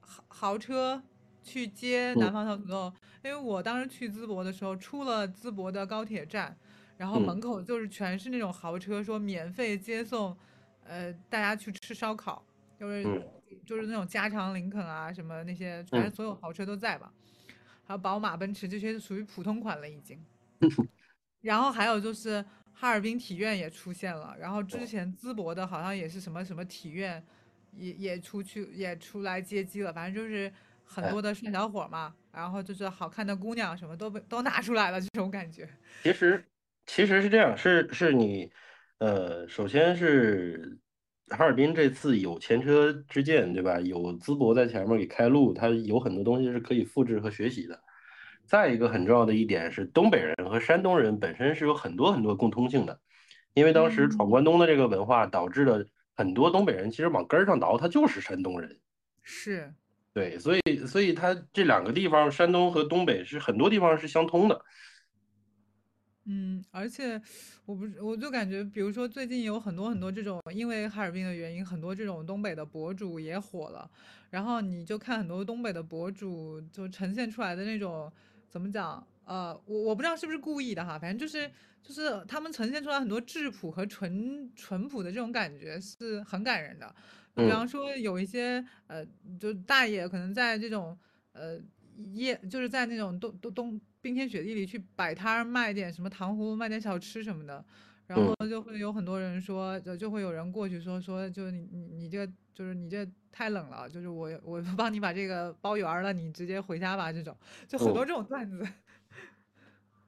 [0.00, 1.02] 豪豪车
[1.42, 2.92] 去接南方小土豆。
[3.24, 6.56] 因为我当时去淄博的时候，出了淄博的高铁站。
[6.96, 10.36] 然后门口就是全是那种豪车，说免费接送，
[10.84, 12.46] 呃，大家去吃烧烤，
[12.78, 13.02] 就是
[13.66, 17.12] 就是那种加长林肯啊，什么那些，反正所有豪车都在吧。
[17.82, 20.24] 还有宝马、奔驰这些属于普通款了已经。
[21.42, 22.42] 然后还有就是
[22.74, 27.24] 哈尔滨体院也出现了，然后之前淄博的好像也是什么什么体院，
[27.72, 30.52] 也也出去也出来接机了，反正就是
[30.84, 35.68] 很多的帅小伙嘛，然后就是好看的姑娘什么都被都拿出来了这种感觉。
[36.02, 36.44] 其实。
[36.86, 38.52] 其实是这样，是是你，
[38.98, 40.78] 呃，首先是
[41.28, 43.80] 哈尔滨这次有前车之鉴，对吧？
[43.80, 47.82] 有淄博在前面给开路，它有很多东西是可以复制和学习的。
[48.46, 53.00] 再一个很重要的一点是，东北人和山东人本身是有很多很多共通性的，
[53.54, 55.84] 因为当时闯关东的这个文化导致了
[56.14, 58.78] 很多东北人其实往根儿上倒，他就是山东人。
[59.22, 59.72] 是，
[60.12, 64.64] 对，所以所以他这两个地方，山东和东北是很多地方是相通的。
[66.26, 67.20] 嗯，而且
[67.66, 73.90] 我不，我就感觉，比如说最近有很多很多这种，因为哈尔滨的原因，很多这种东北的博主也火了。
[74.30, 78.10] 然后你就看很多东北的博主，就呈现出来的那种，
[78.54, 79.04] 怎么讲？
[79.24, 81.50] 呃，我我不知道是不是故意的哈，反正就是
[81.82, 86.94] 就是他们呈现出来很多质朴和淳淳朴的这种感觉，是很感人的。
[87.34, 89.04] 比方说有一些呃，
[89.40, 90.96] 就大爷可能在这种
[91.32, 91.58] 呃
[92.12, 93.80] 夜，就是在那种冬冬冬。
[94.00, 97.64] 冰天雪地里去摆摊卖点什么糖葫芦，卖点小吃什么的，
[98.06, 107.12] 然后就会有很多人说，就就会有人过去说说，就你你你这个就是你这太冷了，就是我我帮你把这个包圆了，你直接回家吧。
[107.12, 107.36] 这种
[107.66, 108.66] 就很多这种段子。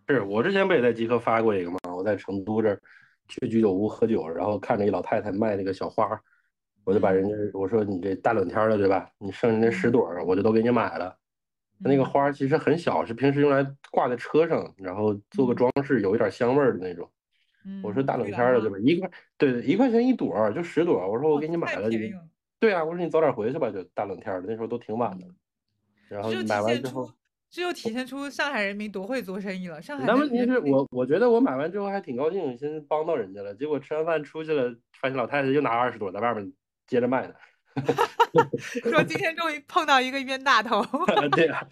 [0.09, 1.79] 是我之前不也在极客发过一个吗？
[1.97, 2.81] 我在成都这儿
[3.29, 6.09] 去居酒屋喝酒，然后看着一老太太卖那个小花，
[6.85, 9.11] 我就把人家我说你这大冷天的对吧？
[9.19, 11.17] 你剩下那十朵我就都给你买了。
[11.79, 17.11] 那个花其实很小，是平时用来挂在车上，然后做个装饰，有一点香味儿的那种。
[17.83, 18.79] 我说大冷天的对吧？
[18.79, 21.09] 一块对对一块钱一朵，就十朵。
[21.11, 21.89] 我说我给你买了。
[22.59, 25.27] 对啊，我说你早点回去吧，就大冷天的，那时候都挺晚的。
[26.09, 27.11] 然后买完之后，
[27.51, 29.83] 这就体现出上海人民多会做生意了。
[29.83, 30.07] 上海。
[30.07, 33.55] 那问题是我我觉得我买完之后还挺高兴，先帮到人家了。
[33.55, 36.53] 结果吃完饭出去了，发现老太太又拿二十朵在外面
[36.87, 37.35] 接着卖呢。
[38.91, 40.83] 说今天终于碰到一个冤大头。
[41.33, 41.67] 对啊，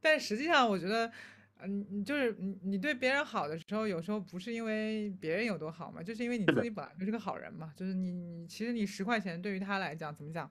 [0.00, 1.10] 但实际上我觉得，
[1.64, 7.72] 嗯，你就是你，你对别人好的时候，有时候不是因为别人有多好嘛，就是因为你自己本来就是个好人嘛。
[7.76, 10.50] 就是你，你其实你十块钱对于他来讲怎么讲，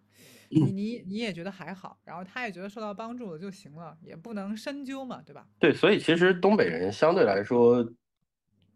[0.50, 5.48] 你你你也觉得还好，然后他也觉得受到帮助了就行了，也不能深究嘛，对吧？
[5.60, 7.86] 对，所以其实东北人相对来说，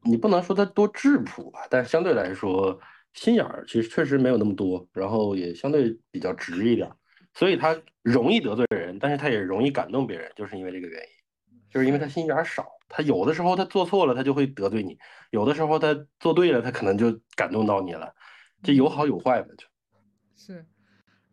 [0.04, 2.80] 你不能说他多质朴吧，但相对来说。
[3.14, 6.92] 心眼儿其实确实没有那么多，然后也相对比较直一点，
[7.34, 11.08] 所以他容易得罪人，但是他也容易感动别人，就是因为这个原因，
[11.76, 14.96] 就是因为他心眼儿少，他有的时候他做错了，他就会得罪你；
[15.32, 18.16] 有的时候他做对了，他可能就感动到你了，
[18.64, 19.66] 这有好有坏的，就
[20.38, 20.66] 是。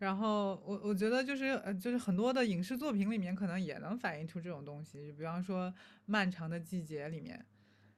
[0.00, 5.68] 然后我我觉得就是呃就是很多的影视作品里面可能也能反映出这种东西，就比方说
[6.06, 7.46] 《漫长的季节》里面，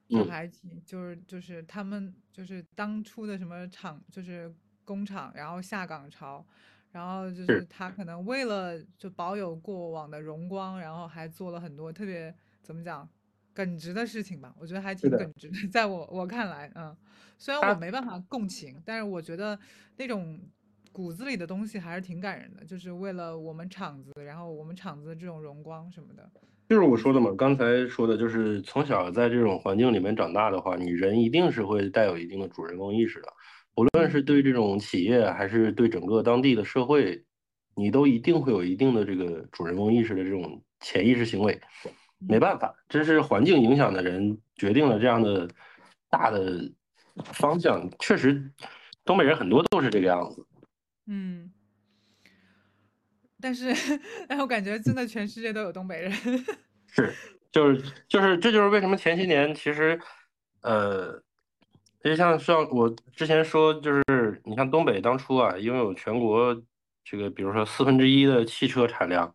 [0.07, 6.47] 就嗯，还挺就是就是他们就是当初的什么厂就是工厂，然后下岗潮，
[6.95, 12.33] 然后就是是他可能为了就保有过往的荣光，然后还做了很多特别
[12.63, 13.07] 怎么讲
[13.53, 16.97] 耿直的事情吧，我觉得还，挺耿直的， 在我我看来，嗯。
[17.37, 19.59] 虽然我没办法共情，但是我觉得
[19.97, 20.39] 那种
[20.93, 26.31] 骨子里的东西还是挺感人的，就是为了我们厂子，然后我们厂子的这种荣光什么的。
[26.69, 33.29] 就是我说的嘛，刚才说的就是从小在这种环境里面长大的话，你人一定是会带有一定的主人公意识的，
[33.77, 37.25] 无论是嗯对这种企业还是对整个当地的社会，
[37.75, 41.61] 你都一定会有一定的这个主人翁意识的这种潜意识行为。
[42.27, 45.47] 没嗯办法，这是环境影响的人决定了这样的
[46.09, 46.73] 大的
[47.25, 47.91] 方向。
[47.99, 48.51] 确实，
[49.05, 50.47] 东北人很多都是这个样子。
[51.07, 51.53] 嗯，
[53.41, 53.75] 但是，
[54.29, 56.11] 哎，我感觉真的全世界都有东北人。
[56.87, 57.13] 是，
[57.53, 60.01] 就是就是这就是为什么前些年其实，
[60.63, 61.23] 呃，
[62.05, 66.55] 就像像我之前说，就是你看东北当初啊，拥有全国
[67.03, 69.35] 这个，比如说四分之一的汽车产量，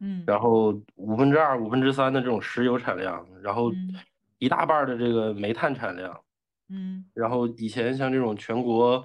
[0.00, 0.24] 嗯。
[0.26, 3.94] 然后五分之二、五分之三的这种石油产量，然后嗯。
[4.40, 6.20] 一大半儿的这个煤炭产量，
[6.68, 7.04] 嗯。
[7.14, 9.04] 然后以前像这种全国，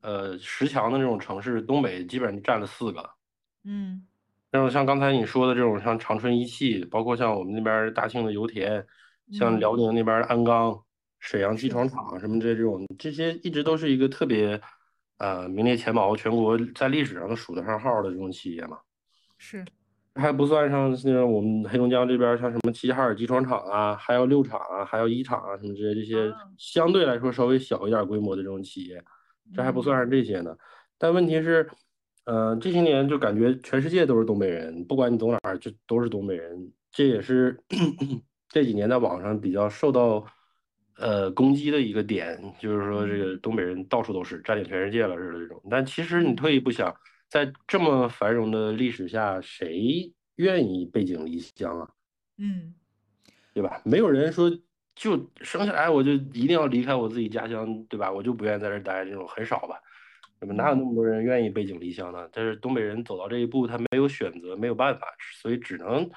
[0.00, 3.10] 呃，十强的这种城市，东北基本上占了四个。
[3.64, 4.06] 嗯。
[4.50, 8.84] 那种像刚才你说的这种，像长春一汽，包括像我们那边儿大庆的油田，
[9.30, 10.82] 像嗯，辽宁那边鞍钢、
[11.20, 14.60] 沈阳机床厂什么这这种，这些一直都是一个特别，
[15.18, 18.78] 呃，名列前茅，全国在历史上都数得上号的这种企业嘛。
[19.38, 19.64] 是，
[20.14, 29.02] 还不算上那种我们黑龙江这边像什么齐齐哈尔机床厂啊，还有六厂啊，还有一厂啊，什么这些这些啊，相对来说稍微小一点规模的这种企业，
[29.54, 30.56] 这还不嗯算上这些呢。
[30.98, 31.68] 但问题是，
[32.24, 36.72] 呃，这些年就感觉全世界都是东北人，不管你走哪儿，就都是东北人。
[36.92, 37.62] 这也是
[38.48, 40.26] 这几年在网上比较受到
[41.00, 45.60] 呃攻击的一个点，就是说这个嗯东北人到处都是，占领全世界了似的这种。
[45.70, 46.94] 但其实你嗯退一步想，
[47.28, 51.88] 在这么繁荣的历史下，谁愿意背井离乡啊？
[52.38, 52.74] 嗯
[53.52, 53.82] 对吧？
[53.84, 54.50] 没有人说
[54.94, 58.10] 就生下来我就一定要离开我自己家乡，对吧？
[58.12, 59.80] 我就不愿意在这儿待，这种很少吧？
[60.40, 60.86] 那么哪有那嗯。
[60.86, 62.28] 么多人愿意背井离乡呢？
[62.32, 65.06] 但是东北人走到这一步，他没有选择，没有办法，
[65.42, 66.08] 所以只能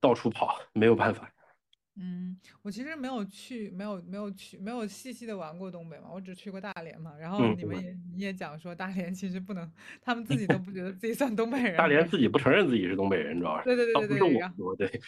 [0.00, 1.30] 到处跑，没有办法。
[1.96, 7.16] 嗯，我其实没有去，没有没有去，没有细细的玩过东北嘛，我只去过大连嘛。
[7.16, 7.76] 然后你们。
[7.80, 9.70] 也你也讲说大连其实不能，
[10.02, 15.00] 他们自己都不觉得自己算东北人，大连自己不承认自己是东北人，主要是对对对对对，然后我说，对，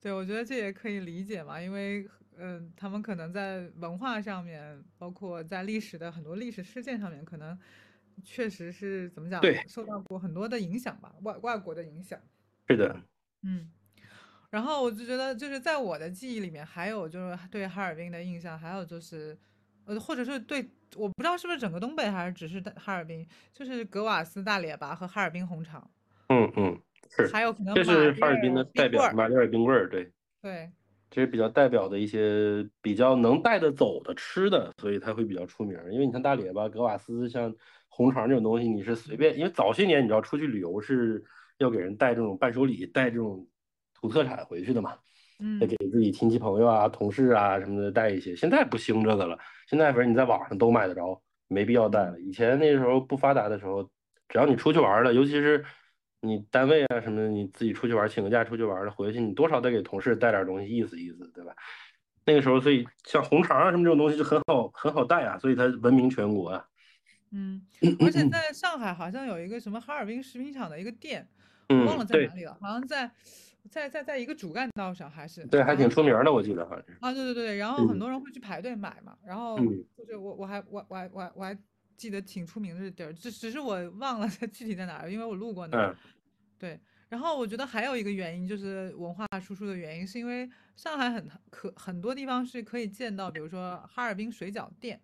[0.00, 7.58] 对 我觉得这也可以理解嘛，因为嗯、呃他们可能在文化上面，包括在历史的很多历史事件上面，可能
[8.22, 12.20] 确实是怎么讲，对，受到过很多的影响吧，外外国的影响，
[12.68, 13.00] 是的，
[13.42, 13.70] 嗯。
[14.50, 19.36] 然后我就觉得，就是在我的记忆里面，还有就是对哈尔滨的印象，还有就是，
[19.84, 20.64] 呃，或者是对，
[20.96, 25.90] 我不知道是不是整个东北，还是只是哈尔滨，就是格瓦斯大列巴和哈尔滨红肠，
[26.28, 26.80] 嗯嗯，
[27.10, 30.10] 是，还有可能这是哈尔滨的代表，马迭尔冰棍儿，对。
[30.42, 30.70] 对，
[31.10, 35.92] 这是比较代表的一些比较能带得走的吃的，所以它会比较出名儿。
[35.92, 37.52] 因为你看大列巴、格瓦斯，像
[37.88, 41.24] 红肠这种东西，你是随便，因为早些年你知道出去旅游是
[41.58, 43.44] 要给人带这种伴手礼、带这种
[44.06, 44.96] 土特产回去的嘛，得
[45.40, 48.36] 嗯给自己亲戚朋友啊、同事啊什么的带一些。
[48.36, 49.38] 现在不兴这个了，
[49.68, 52.20] 现在反正你在网上都买得着，没必要带嗯了。
[52.20, 53.82] 以前那时候不发达的时候，
[54.28, 55.64] 只要你出去玩了，尤其是
[56.20, 61.52] 你单位啊什么的，你自己出去玩，请个假出去玩了，回去你多少得给同事带点东西意思意思，对吧？
[62.24, 66.64] 那个时候，所以像红肠啊什么这种东西就很好很好带啊，所以它闻名全国啊。
[67.30, 67.60] 嗯，
[68.00, 71.28] 而且在上海好像有一个什么哈尔滨食品厂的一个店，
[71.68, 73.10] 我忘嗯，了在哪里了，好像在
[73.70, 76.96] 在在在一个主干道上，还是对，还挺出名的，我记得好像是。
[77.00, 77.98] 啊，对对对，然后很嗯。
[77.98, 79.84] 多人会去排队买嘛，然后嗯。
[79.96, 81.58] 就是我我还我我还我还我还
[81.96, 85.88] 记得挺出名的这地儿，只只是我忘了它 具体在哪儿，因为我路过那儿。
[85.88, 85.96] 嗯。
[86.58, 95.00] 对，然后我觉得还有一个原因就是文化输出的原因，是因为上海很可很多地方是可以见到，比如说哈尔滨水饺店，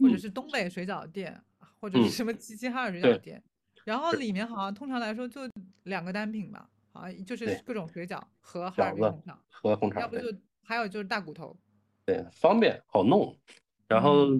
[0.00, 0.18] 或者嗯。
[0.18, 1.42] 是东北水饺店，
[1.80, 3.20] 或者是嗯，什么 齐齐哈尔水饺对。
[3.20, 3.42] 店，
[3.84, 5.42] 然后，里面好像通常来说就
[5.84, 11.56] 两个单品吧，好像就是，各种水饺和哈尔滨红肠，和红肠，对要不就还有就是大骨头。
[12.04, 13.36] 对，方便好弄。
[13.88, 14.30] 然后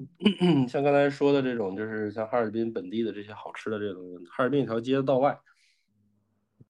[0.41, 5.39] 嗯 像刚才说的这种，就是像哈尔滨本地的这些好吃的这种，哈尔滨有条街道外，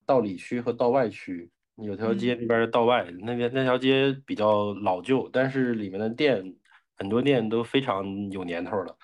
[0.05, 6.55] 道里区和道外区有条街嗯那边的道外，那边那条街比较老旧，但是里面的店
[6.95, 8.95] 很多店都非常有年头了。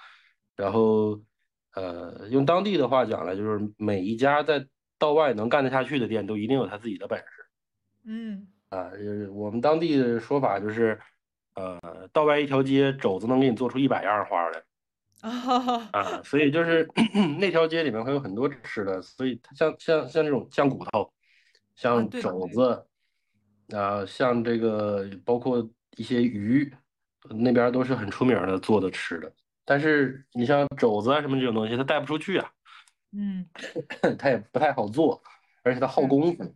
[0.56, 1.20] 然后
[1.74, 4.68] 呃，用当地的话讲呢，就是每一家在
[5.04, 7.26] 道外能干得下去的店，都一定有他自己的本事。
[8.06, 10.98] 嗯啊，就是我们当地的说法就是，
[11.56, 14.64] 呃，道外一条街，肘子能给你做出一百样花来。
[15.20, 16.88] 啊啊，所以就是
[17.38, 21.12] 那条街里面会有很多吃的，所以它像像像这种酱骨头，
[21.76, 22.86] 像肘子，
[23.78, 26.74] 啊，像这个包括一些鱼，
[27.30, 29.30] 那边都是很出名的做的吃的。
[29.66, 32.50] 但是你像肘子啊什么这种东西，它带不出去啊，
[33.14, 33.48] 嗯，
[34.18, 35.22] 它也不太好做，
[35.64, 36.56] 而且它耗功夫。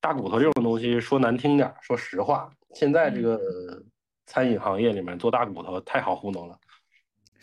[0.00, 3.82] 大骨头这种东西，说难听点，说实话，现在这个
[4.26, 6.58] 餐饮行业里面做大骨头太好糊弄了，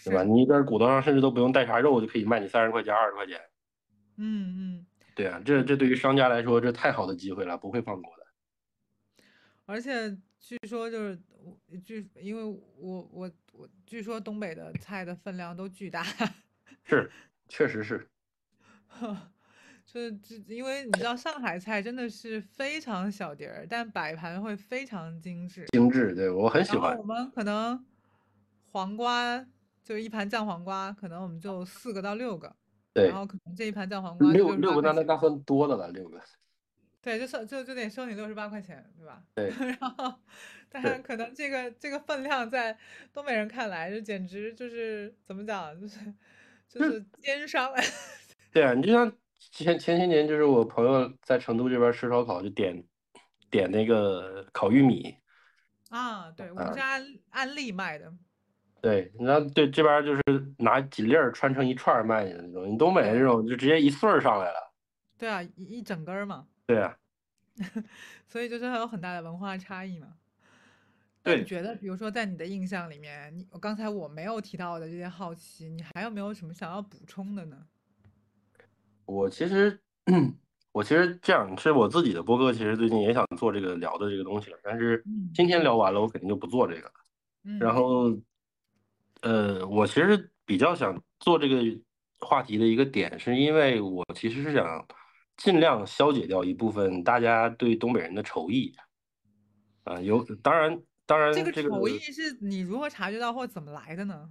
[0.05, 0.24] 对吧？
[0.24, 3.41] 你一根骨头上甚至都不用带啥肉，就可以卖你三十块钱、二十块钱。
[4.16, 8.26] 嗯嗯，对啊，这这对于商家来说，这太好的机会了，不会放过的。
[9.66, 11.20] 而且据说就是
[11.84, 12.43] 据，因为
[12.78, 16.05] 我我我据说东北的菜的分量都巨大。
[16.86, 17.11] 是，
[17.49, 18.07] 确实是。
[19.86, 25.66] 就就因为你知道上海菜真的是非常小碟儿，但摆盘会非常精致。
[25.72, 26.98] 精致，对我很喜欢。
[26.98, 27.86] 我们可能
[28.72, 29.46] 黄瓜
[29.84, 32.56] 就一盘酱黄瓜，可能我们就四个到六个。
[32.93, 33.08] 对。
[33.08, 36.20] 然后可能这一盘酱黄瓜六六个那那那算多的了，六个。
[37.00, 39.24] 对，就收就就得收你六十八块钱，对吧？
[39.36, 39.50] 对。
[39.50, 40.20] 然后，
[40.68, 42.76] 但是可能这个这个分量在
[43.14, 46.00] 东北人看来，就简直就是怎么讲，就是
[46.68, 47.72] 就是奸商。
[48.56, 49.12] 对啊，你就像。
[49.51, 52.84] 前前些年，就是我朋友在成都这边吃烧烤，就点
[53.49, 55.16] 点那个烤玉米
[55.89, 58.12] 啊，对，我们是按按粒卖的。
[58.82, 60.22] 对，你道，对这边就是
[60.58, 64.74] 拿几粒儿穿成一串卖的那种，你东北这种就直接一穗儿上来了。
[65.18, 66.47] 对啊，一一整根儿嘛。
[66.66, 66.97] 对啊。
[68.28, 70.16] 所以就是还有很大的文化差异嘛。
[71.22, 77.66] 对你觉得，比如说在你的印象里面，你我刚才我没有提到的这些好奇，你还有没有什么想要补充的呢？
[79.06, 79.80] 我其实，
[80.72, 85.03] 我其实这样，是我自己的播客，其实最近也想做这个聊的这个东西了，但是
[85.34, 86.93] 今天聊完了，我肯定就不做这个了。
[87.60, 88.18] 然后，
[89.22, 91.62] 呃，我其实比较想做这个
[92.20, 94.86] 话题的一个点，是因为我其实是想
[95.38, 98.74] 尽量消解掉一部分大家对东北人的仇意。
[99.84, 104.30] 啊，有，当然，当然，这个仇意是你如何察觉到或怎么来的呢？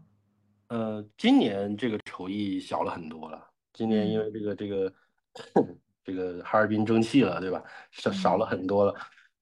[0.68, 3.53] 呃，今年这个仇意小了很多了。
[3.74, 4.92] 今年因为这个这个
[6.04, 7.62] 这个哈尔滨争气了，对吧？
[7.90, 8.94] 少少了很多了。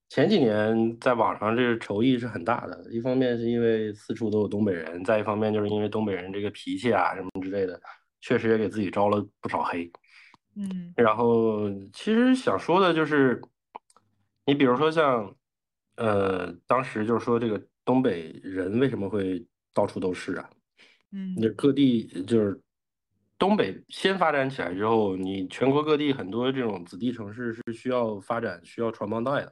[0.09, 7.79] 前几年在网上这个仇意是很大的，一方面是因为四处都有东北人，再一方面就是因为东北人这个脾气啊什么之类的，
[8.21, 9.91] 确实也给自己招了不少黑。
[10.55, 10.93] 嗯。
[10.97, 13.41] 然后其实想说的就是，
[14.45, 15.35] 你比如说像，
[15.95, 20.49] 呃，当时就是说这个东北人为什么会到处都是啊？
[21.11, 21.35] 嗯。
[21.37, 22.59] 那各地就是。
[23.43, 29.51] 东北先发展起来之后，你全国各地很多这种子弟城市是需要发展、需要传帮带的。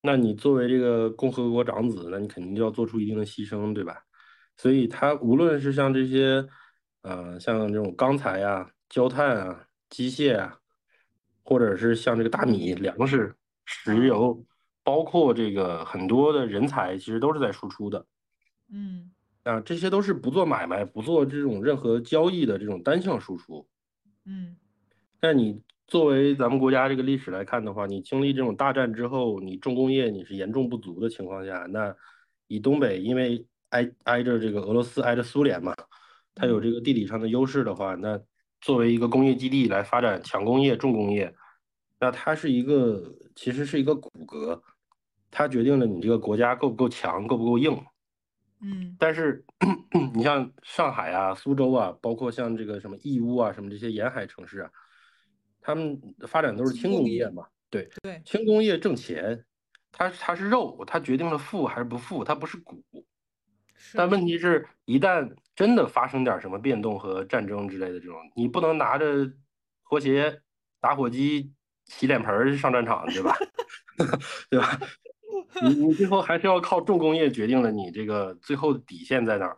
[0.00, 4.02] 那你作为这个共和国长子，那你肯定就要做出一定的牺牲，对吧？
[4.56, 6.44] 所以它无论是像这些，
[7.02, 10.58] 呃，像这种钢材啊、焦炭啊、机械啊，
[11.44, 13.36] 或者是像这个大米、粮食、
[13.66, 14.44] 石油，
[14.82, 18.04] 包括这个很多的人才，其实都是在输出的。
[18.68, 19.11] 嗯。
[19.44, 23.66] 啊，这些都是不做买卖、不做这种任何交易的这种单向输出。
[24.24, 24.56] 嗯，
[25.18, 31.94] 但你作为咱们国家这个历史来看的话，你经历这种大战之后，你重工业你是严重不足的情况下，那
[32.46, 35.74] 以东北因为挨挨着这个俄罗斯、挨着苏联嘛，
[36.34, 38.20] 它有这个地理上的优势的话，那
[38.60, 41.34] 作为一个工业基地来发展强工业、重工业，
[41.98, 44.62] 那它是一个其实是一个骨骼，
[45.32, 47.76] 它决定了你这个国家够不够强、够不够硬。
[48.64, 49.44] 嗯，但是
[50.14, 54.70] 你像上海啊、苏州啊，包括像这个什么义乌啊、什么这些沿海城市啊，
[55.60, 59.44] 他们发展都是轻工业嘛，对对，轻工业挣钱，
[59.90, 62.84] 它它是肉，它决定了富还是不富，它不是骨。
[63.94, 69.28] 但问题是一旦真的发生点什么变动和战争之类的这种，你不能拿着
[69.88, 70.40] 拖鞋、
[70.80, 71.52] 打火机、
[71.86, 73.36] 洗脸盆上战场，对吧？
[74.48, 74.78] 对吧？
[75.62, 79.56] 你你最后还是要靠重工业决定了你这个最后的底线在哪儿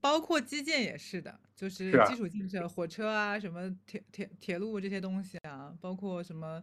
[0.00, 6.62] 包括基建也是的，就是基础建设，火车啊，什么铁铁铁路这些东西啊，包括什么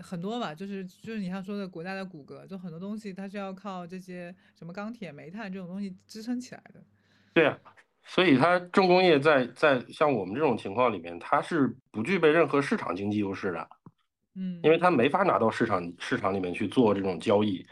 [0.00, 6.82] 很多吧，就是就是你像说的国家的骨骼，就很多东西它是要靠这些什么钢铁、煤炭这种东西支撑起来的。
[7.34, 7.58] 对啊，
[8.04, 13.68] 所以它重工业在在像我们这种情况里面，它是不具备任何市场经济优势的。
[14.36, 17.66] 嗯，因为他没法拿到市场市场里面去做这种交易，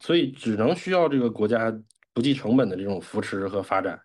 [0.00, 1.72] 所以只能需要这个国家
[2.12, 4.00] 不计成本的这种扶持和发展。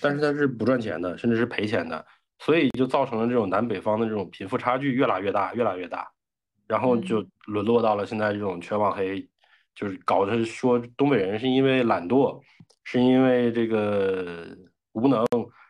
[0.00, 2.04] 但是它是不赚钱的，甚至是赔钱的，
[2.38, 6.08] 所以就造成了这种南北方的这种贫富差距越拉越大，越拉越大，
[6.66, 9.28] 然后就沦落到了现在这种全网黑，
[9.74, 12.40] 就是搞的说东北人是因为懒惰，
[12.84, 14.46] 是因为这个
[14.92, 15.26] 无能，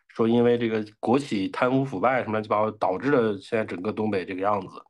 [0.07, 4.81] 说因为这个国企贪污腐败什么乱七八糟，导致了现在整个东北这个样子。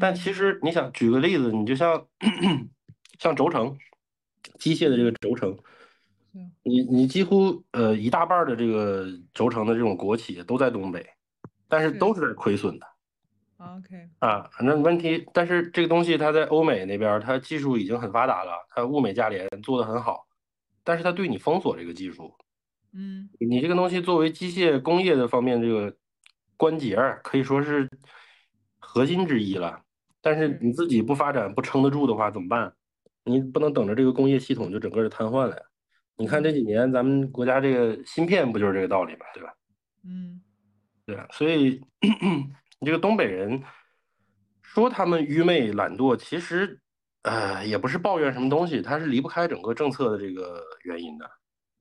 [0.00, 2.06] 但其实你想举个例子，你就像
[3.18, 3.76] 像轴承，
[4.58, 5.56] 机械的这个轴承。
[6.62, 11.06] 你你几乎呃一大半的这个轴承的这种国企都在东北，
[11.68, 12.86] 但是都是在亏损的。
[13.58, 20.26] OK 啊，那问题，但是这个东西它在欧美那边，它技术已经很发达了，它物美价廉做的很好，
[20.82, 22.34] 但是它对你封锁这个技术。
[22.94, 25.94] 嗯，你这个东西作为机械工业的方面这个
[26.56, 27.88] 关节可以说是
[28.78, 29.81] 核心之一了，
[30.22, 32.72] 但是你自己不发展不撑得住的话怎么办？
[33.24, 35.62] 你不能等着这个工业系统就整个就瘫痪了呀。
[36.16, 39.54] 你看这几年咱们国家这个芯片不就是这个道理嘛，对吧？
[40.04, 40.40] 嗯，
[41.06, 41.80] 对啊，所以
[42.80, 43.62] 你这个东北人
[44.60, 46.80] 说他们愚昧懒惰，其实
[47.22, 51.30] 呃也不是抱怨什么东西，他是离不开整个政策的这个原因的。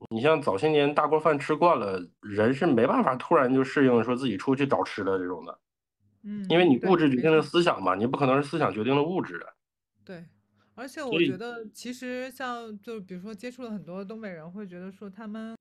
[0.09, 5.59] 你像早些年大锅饭吃惯了，人是没办法突然就适应说自己出去找吃的这种的。
[6.23, 9.45] 嗯，因为你物质决定了思想嘛，你不可能是思想决定了物质的。
[10.03, 10.25] 对。
[10.73, 15.55] 而且我觉得，其实像就比如说接触了很多东北人，会觉得说他们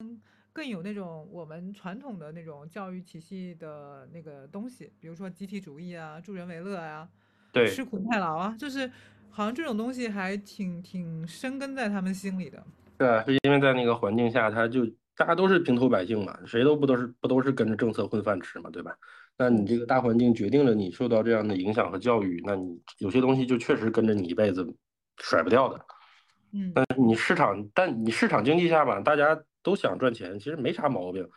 [0.53, 7.09] 更有那种我们传统的那种教育体系的那个东西，比如说集体主义啊、助人为乐啊、
[7.53, 8.91] 对吃苦耐劳啊，就是
[9.31, 12.65] 好像这种东西还挺挺深根在他们心里的。
[12.97, 14.87] 对啊，是因为在那个环境下，他就
[15.17, 18.97] 大家都是平头百姓嘛，谁都不都是不都是跟着政策混饭吃嘛，对吧？
[19.41, 24.64] 那你这个大环境决定了你受到这样的影响和教育，那你有些东西就确实跟着你一辈子。
[25.22, 25.78] 甩不掉的，
[26.55, 31.28] 嗯，但是你市场，但你市场经济下吧，大家都想赚钱，其实没啥毛病。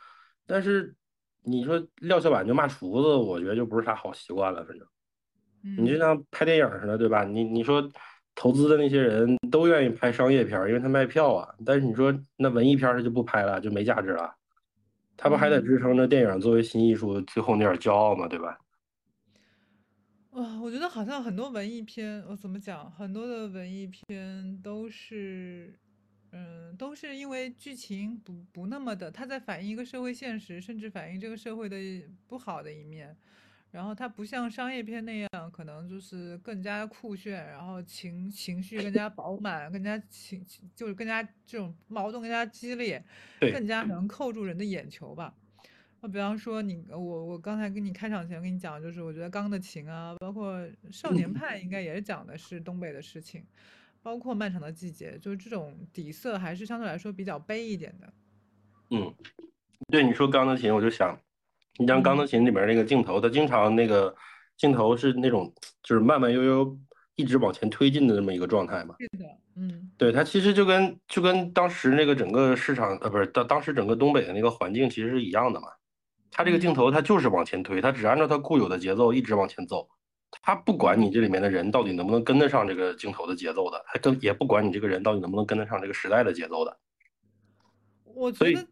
[0.47, 0.95] 但是
[1.43, 4.63] 你说撂下碗就骂厨子，我觉得就不是啥好习惯了。
[4.63, 4.87] 反正，
[5.83, 7.25] 你就像拍电影似的，对吧？
[7.25, 7.85] 你你说
[8.35, 11.53] 投资的那些人都愿意拍商业片，因为他卖票啊。
[11.65, 14.33] 但是你说那文艺片他就不拍了，就没价值了。
[15.15, 18.27] 他不还得支撑着电影作为新艺术最后那点骄傲吗？
[18.27, 18.59] 对吧？
[20.31, 22.91] 哇，我觉得好像很多文艺片，我怎么讲？
[22.91, 25.77] 很多的文艺片都是，
[26.31, 31.77] 嗯，都是因为剧情不不那么的，它在反映一个社会现实，甚至反映这个社会的
[32.27, 33.15] 不好的一面。
[33.73, 40.45] 然后它不像商业片那样，可能就是更加酷炫，然后情情绪更加饱满，更加情
[40.75, 43.03] 就是更加这种矛盾更加激烈，
[43.39, 45.33] 更加能扣住人的眼球吧。
[46.01, 50.59] 那比方说你我我刚才跟你开场前跟你讲，就是我觉得《钢的琴》啊，包括
[50.91, 53.43] 《少年派》，应该也是讲的是东北的事情，
[54.03, 58.13] 包括《漫长的季节》，就是这种底色还是相对来说比较悲一点的。
[58.91, 59.11] 嗯，
[59.87, 61.17] 对，你说《钢的琴》，我就想，
[61.77, 64.15] 你像《钢的琴》里面那个镜头，它经常那个
[64.57, 66.77] 镜头是那种就是慢慢悠悠
[67.15, 68.95] 一直往前推进的那么一个状态嘛。
[68.99, 75.67] 是的，嗯，对，它其实就跟就跟当时那个整个市场呃不是当当时整个东北的那个环境其实是一样的嘛。
[76.29, 79.87] 它这个镜头，它就是往前推，它只按照它固有的节奏一直往前走，
[80.41, 86.77] 它不管你这里面的人到底能不能跟得上这个镜头的节奏的，它跟也不管你这个人到底能不能跟得上这个时代的节奏的。
[88.15, 88.67] 我觉得，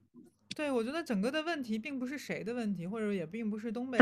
[0.55, 3.97] 对我觉得整个的问题并不是谁的问题，或者也并不是东北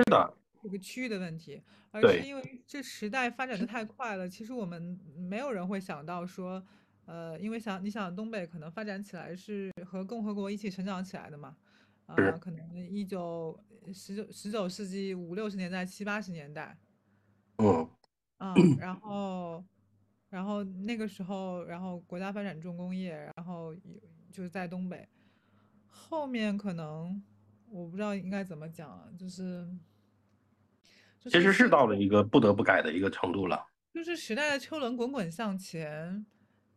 [0.62, 4.28] 这个区域的问题，而是因为这时代发展的太快了。
[4.28, 6.62] 其实我们没有人会想到说，
[7.06, 11.56] 呃，因为想你想东北可能发展起来是和共和国一起成长起来的嘛。
[12.08, 13.56] 啊，可能一九
[13.94, 16.76] 十九十九世纪五六十年代七八十年代，
[17.58, 17.88] 嗯，
[18.40, 19.64] 嗯， 然后，
[20.32, 23.76] 然后那个时候，然后国家发展重工业，然后
[24.32, 25.08] 就是在东北，
[25.90, 27.22] 后面可能
[27.70, 29.68] 我不知道应该怎么讲，就是，
[31.24, 36.26] 其实是到了一个不得不改的一个程度了，就是时代的车轮滚滚向前。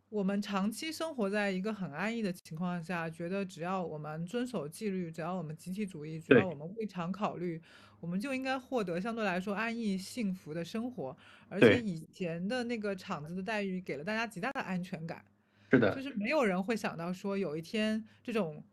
[0.09, 7.59] 我们长期生活在一个很安逸的情况下，觉得只要我们遵守纪律，只要我们集体主义，只要我们未尝考虑，
[7.99, 11.17] 我们就应该获得相对来说安逸幸福的生活。
[11.49, 15.25] 而且以前的那个厂子的待遇给了大家极大的安全感。
[15.71, 18.63] 是的，就是没有人会想到说有一天这种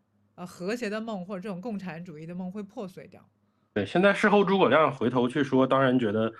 [0.40, 3.24] 呃和谐的梦或者这种共产主义的梦会破碎掉。
[3.74, 6.32] 对，现在事后诸葛亮回头去说，当然觉得。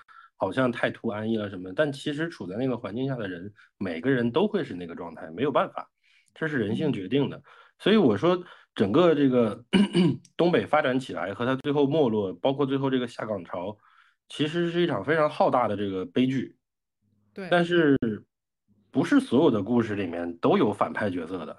[0.43, 5.87] 好像太图安逸了什么，但其实处在那个环境下的人，每个人都会是那个状态，没有办法，
[6.33, 7.43] 这是人性决定的。
[7.79, 8.43] 所以我说，
[8.75, 9.63] 整个这个
[10.39, 13.77] 东北发展起来和它最后没落，包括最后这个下岗潮，
[14.31, 16.57] 其实是一场非常浩大的这个悲剧。
[17.35, 17.99] 对，但是
[18.91, 21.55] 不是所有的故事里面都有反派角色的。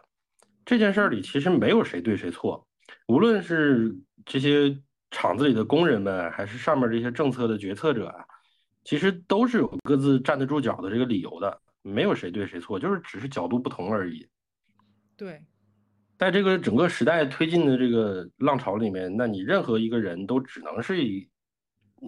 [0.66, 2.68] 这件事儿里其实没有谁对谁错，
[3.08, 4.78] 无论是这些
[5.10, 8.24] 厂子里的工人们，还是上面这些政策的决策者啊，
[8.84, 14.28] 其实都是有各自站得住脚的这个理由的，没有谁对谁错，就是只是角度不同而已。
[15.18, 15.42] 对，
[16.18, 21.28] 在这个整个时代推进的这个浪潮里面，那你任何一个人都只能是一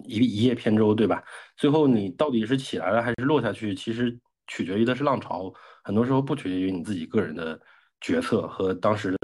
[0.04, 1.22] 一一叶扁舟，对吧？
[1.56, 5.52] 最后你到底是起来了还是落下去，其实取决于的是浪潮，
[5.82, 7.60] 很多时候不取决于你自己个人的
[8.00, 9.18] 决策和当时的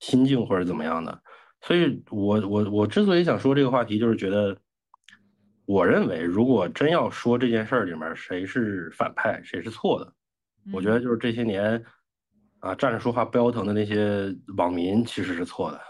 [0.00, 1.22] 心境或者怎么样的。
[1.60, 4.54] 所以，我我我之所以想说这个话题，就是觉得，
[5.64, 10.12] 我认为如果真要说这件事儿里面谁是反派，谁是错的，
[10.74, 11.82] 我觉得就是这些年
[12.58, 15.80] 啊站着说话不腰疼的那些网民其实是错的，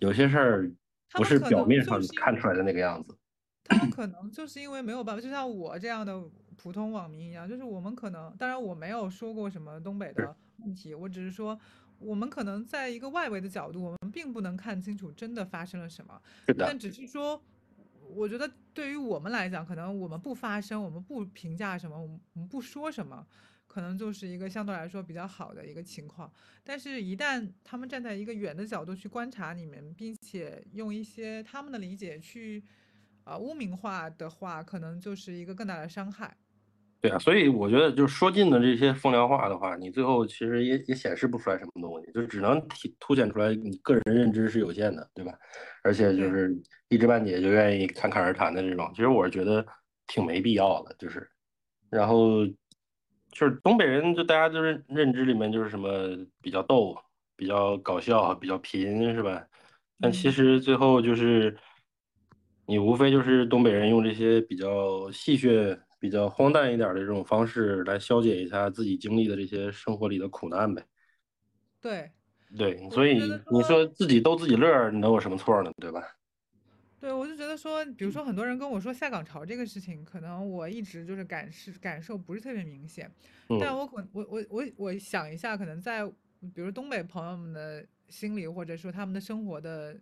[0.00, 0.70] 有些事儿
[1.12, 3.16] 不是表面上看出来的那个样子。
[3.64, 6.22] 他们可能就是因为没有办法，就像我这样的
[6.58, 11.58] 普通网民一样，就是我们可能，当然我没有说过什么东北的问题，我只是说。
[12.00, 16.20] 我们可能在一个外围的角度，我们并不能看清楚真的发生了什么。
[16.58, 17.40] 但只是说，
[18.00, 23.24] 我觉得对于我们来讲，可能我们不发声，我们不评价什么，我们不说什么，
[23.68, 26.30] 可能就是一个相对来说比较好的一个情况。
[26.64, 32.62] 但是，一旦他们站在一个远的角度去观察你们，并且用一些他们的理解去
[33.22, 36.36] 啊污名化的话，可能就是一个更大的伤害。
[37.04, 45.34] 对啊，所以我觉得就是说尽的这些风凉话的话，你最后其实也也显示不出来什么东西，就只能体凸显出来你个人认知是有限的，对吧？
[45.82, 46.58] 而且就是
[46.88, 49.62] 一知半解就愿意侃侃而谈的这种，其实我是觉得
[50.06, 50.96] 挺没必要的。
[50.98, 51.28] 就是，
[51.90, 55.90] 然后就是东北人，就大家就是认知里面就是什么
[56.40, 56.96] 比较逗、
[57.36, 59.46] 比较搞笑、比较贫，是吧？
[60.00, 61.54] 但其实最后就是
[62.66, 65.78] 你无非就是东北人用这些比较戏谑。
[66.04, 70.84] 比较荒诞一点的这种方式来消解一下自己经历的这些生活里的苦难呗。
[71.80, 72.10] 对，
[72.54, 73.14] 对，所以
[73.50, 75.72] 你说自己逗自己乐，能有什么错呢？
[75.78, 76.02] 对吧？
[77.00, 83.10] 对，我就觉得说，比如说很多人跟我说下岗潮这个事情，可能我一直就是感是感受不是特别明显，
[83.58, 86.06] 但我可我我我我想一下，可能在
[86.54, 89.98] 比如东北朋友们的心里，或者说他们的生活的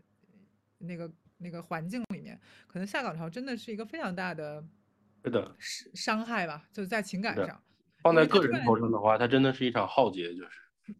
[0.79, 1.09] 那个
[1.39, 4.65] 那个环境里面，可能下岗潮真的是一个非常大的。
[5.25, 5.57] 是的，
[5.95, 7.63] 伤害吧，就是在情感上。
[8.03, 10.51] 放在个人头上的话，它真的是一场浩劫，就是。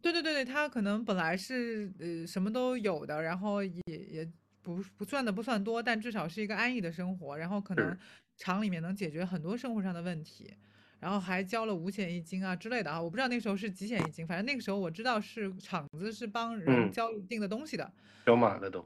[0.01, 4.31] 对对对对，他可能本来是呃什么都有的，然后也也
[4.61, 7.95] 不不算的不算多，但至少是一个安逸的生活，然后可能
[8.37, 10.53] 厂里面能解决很多生活上的问题，
[11.01, 17.91] 然后还交了五险一金啊之类的啊，我不知道那时候是几险一金，反正那个时候我知道是厂子是帮人交一定的东西的，
[18.25, 18.83] 交满了都。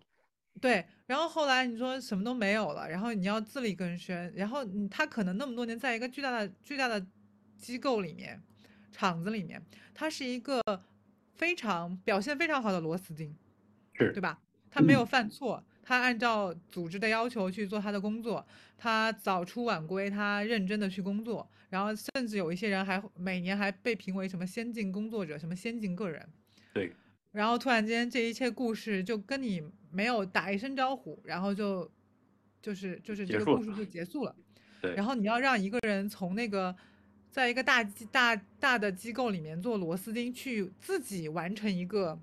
[0.59, 7.05] 对，然后后来你说什么都没有了，然后你要自力更生，然后他可能那么多年在一个巨大的巨大的
[7.57, 8.41] 机构里面，
[8.91, 9.61] 厂子里面，
[9.93, 10.61] 他是一个
[11.35, 13.35] 非常表现非常好的螺丝钉，
[13.93, 14.39] 是对吧？
[14.69, 18.45] 他没有犯错，他按照组织的要求去做他的工作，
[18.77, 26.27] 他早出晚归，他认真的去工作，然后甚至有一些人还每年还被评为什么先进工作者，什么先进个人，
[26.73, 26.91] 对。
[27.37, 29.61] 然后突然间，这一切故事就跟你
[29.91, 31.87] 没有打一声招呼，然后就，
[32.63, 34.35] 就是就是这个故事就结束了。
[34.81, 34.95] 对。
[34.95, 36.75] 然后你要让一个人从那个，
[37.29, 42.19] 在一个大大大的机构里面做螺丝钉，去自己完成一个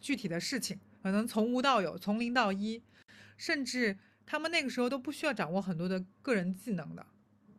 [0.00, 2.80] 具体的事情，可能从无到有，从零到一，
[3.36, 7.04] 甚至他们那个时候都不需要掌握很多的个人技能的。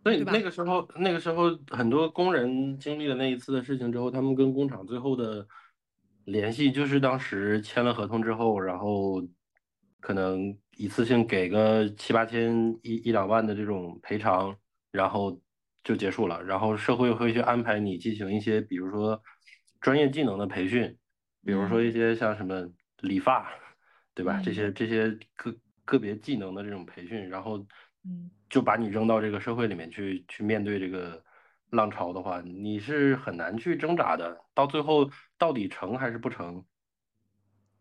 [0.01, 5.45] 对，那个时候，那个时候很多工人经历了那一次的事情之后，他们跟工厂最后的。
[6.27, 9.25] 联系就是当时签了合同之后，然后
[10.01, 14.53] 可能一次性给个七八千一一两万的这种赔偿，
[14.91, 15.41] 然后
[15.85, 16.43] 就结束了。
[16.43, 19.21] 然后社会会去安排你进行一些，比如说
[19.79, 20.97] 专业技能的培训，
[21.45, 23.49] 比如说一些像什么理发，
[24.13, 24.41] 对吧？
[24.43, 25.55] 这些这些个
[25.85, 27.65] 个别技能的这种培训，然后
[28.49, 31.23] 就把你扔到这个社会里面去，去面对这个。
[31.71, 34.39] 浪潮的话，你是很难去挣扎的。
[34.53, 36.63] 到最后，到底成还是不成，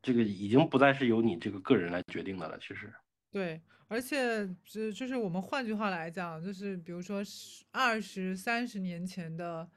[0.02, 2.58] 这个已经不再是由你这个个人来决定的了。
[2.58, 2.92] 其实，
[3.30, 7.22] 对，而且就就是我们换句话来讲，就是比如说
[7.70, 9.68] 二十三十年前的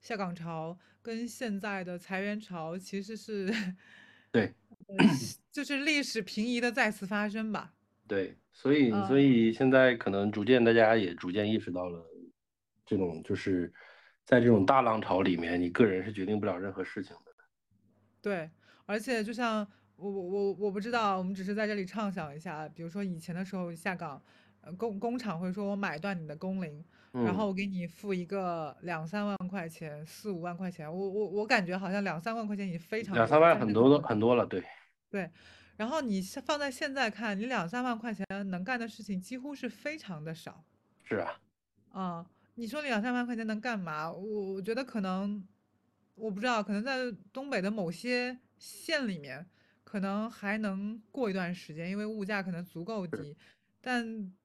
[0.00, 3.52] 下岗潮，跟现在的裁员潮，其实是
[4.30, 4.54] 对，
[5.50, 7.72] 就是历史平移的再次发生吧。
[8.06, 12.04] 对，所以所以现在可能逐渐大家也逐渐意识到了。
[12.86, 13.70] 这种就是
[14.24, 17.32] 在这种大浪潮里面，你个人是决定不了任何事情的。
[18.22, 18.50] 对，
[18.86, 24.22] 而且就像我我我我不知道，我们只是在这里畅想一下，比如说以前的时候下岗，
[24.62, 34.62] 呃工工厂会说我买断你的工龄，然后我给你付一个两三万块钱、四五万块钱，我我我感觉好像两三万块钱已经非常两三万很多很多了，对。
[35.08, 35.30] 对，
[35.76, 40.64] 然后你放在现在看，你两三万块钱能干的事情几乎是非常的少。
[41.04, 41.40] 是啊，
[41.92, 42.26] 啊，
[42.58, 44.10] 你说那两三万块钱能干嘛？
[44.10, 45.46] 我我觉得可能，
[46.14, 49.46] 我不知道，可能在东北的某些县里面，
[49.84, 53.36] 可能还能过一段时间，因为物价可能足够，低。
[53.82, 54.02] 但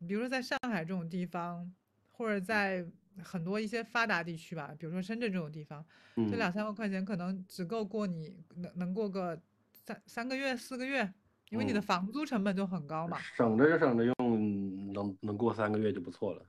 [0.08, 1.74] 比如说在上海这种地方，
[2.12, 2.86] 或者在
[3.24, 5.82] 很多一些发达地区吧，比如说深圳这种地方，
[6.16, 11.10] 这嗯，两三万块钱可能只够过你能能过个三三个月、四个月，
[11.50, 13.18] 因为你的嗯，房租成本就很高嘛。
[13.20, 16.46] 省着就省着用，能能过三个月就不错了。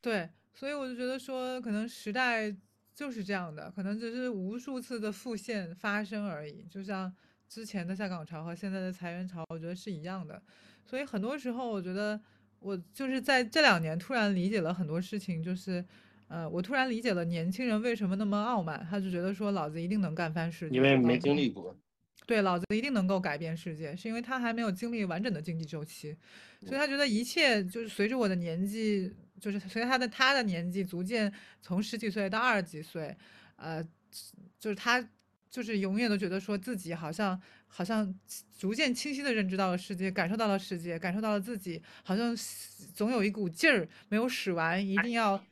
[0.00, 2.54] 对，所以我就觉得说，可能时代
[2.94, 6.64] 就是这样的，可能只是无数次的复现发生而已。
[6.70, 7.12] 就像
[7.48, 10.40] 之前的下岗潮和现在的裁员潮，我觉得是一样的。
[10.84, 12.20] 所以很多时候，我觉得
[12.60, 15.84] 我就是在这两年突然理解了很多事情，就是，
[16.28, 21.76] 呃，我突然理解了年轻人为什么那么傲慢，他就觉得说老子一定能干翻世界，因为没经历过。
[22.26, 26.16] 对，老子一定能够改变世界，是因为他还没有经历完整的经济周期，
[26.60, 29.12] 所以嗯，他觉得一切就是随着我的年纪，
[29.42, 33.14] 就是随着他的他的年纪逐渐从十几岁到二十几岁，
[33.56, 33.82] 呃，
[34.60, 35.04] 就是他
[35.50, 38.14] 就是永远都觉得说自己好像好像
[38.56, 42.36] 逐渐清晰的认知到了世界，感受到了世界，感受到了自己，好像
[42.94, 45.42] 总有一股劲儿没有使完，一定要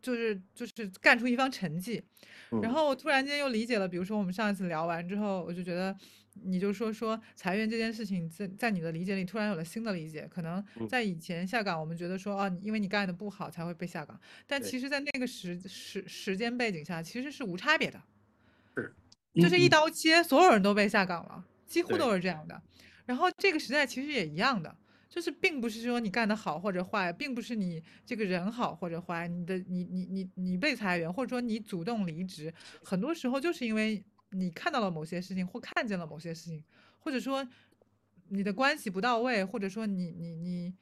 [0.00, 2.00] 就是就是干出一番成绩。
[2.62, 5.96] 然嗯，后我突然间又理解了，比如说我们上一次聊完之后，我就觉得，
[6.42, 10.26] 你就说说裁员这件事情，在在你的理解里突然有了新的理解。
[10.28, 18.00] 可能嗯，在以前下岗，我们觉得说，啊，因为你干的不好才会被下岗，但，其实，在那个时时时间背景下，其实是无差别的。
[18.76, 18.94] 是，
[19.34, 22.60] 就是一嗯，刀切，所有人都被下岗了，几乎都，是这样的。
[23.06, 24.76] 然后这个时代其实也一样的，
[25.08, 32.52] 就是并不是说你干得好或者坏，并不是你这个人好或者坏，你的你你你你被裁员，或者说你主动离职，
[32.84, 36.62] 很多时候就是因为你看到了某些事情，或看见了某些事情，
[36.98, 37.46] 或者说
[38.28, 40.74] 你的关系不到位，或者说你你你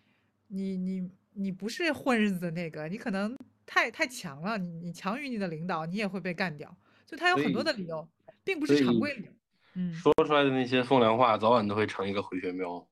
[0.49, 6.77] 你你你不是混日子的那个，你可能太太强了，你你强于你的领导，你也会被干掉。
[7.07, 8.07] 就他有很多的理由，
[8.45, 9.33] 并不是常规理由。
[9.75, 12.87] 嗯，说出来的那些风凉话，早晚都会成一个回旋镖，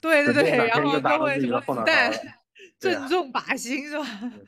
[0.00, 2.12] 对对对，然后都会什么子弹
[2.78, 4.04] 正中靶心是吧？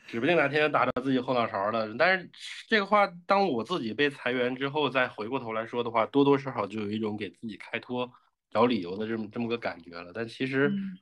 [0.07, 1.95] 指不定哪天就打到自己后脑勺了。
[1.99, 2.31] 但是
[2.69, 8.11] 这个话，当我自己被裁员之后，再回过头来说的话，多多少少就有一种给自己开脱、
[8.51, 10.13] 找理由的这么这么个感觉了。
[10.15, 10.99] 但其实，嗯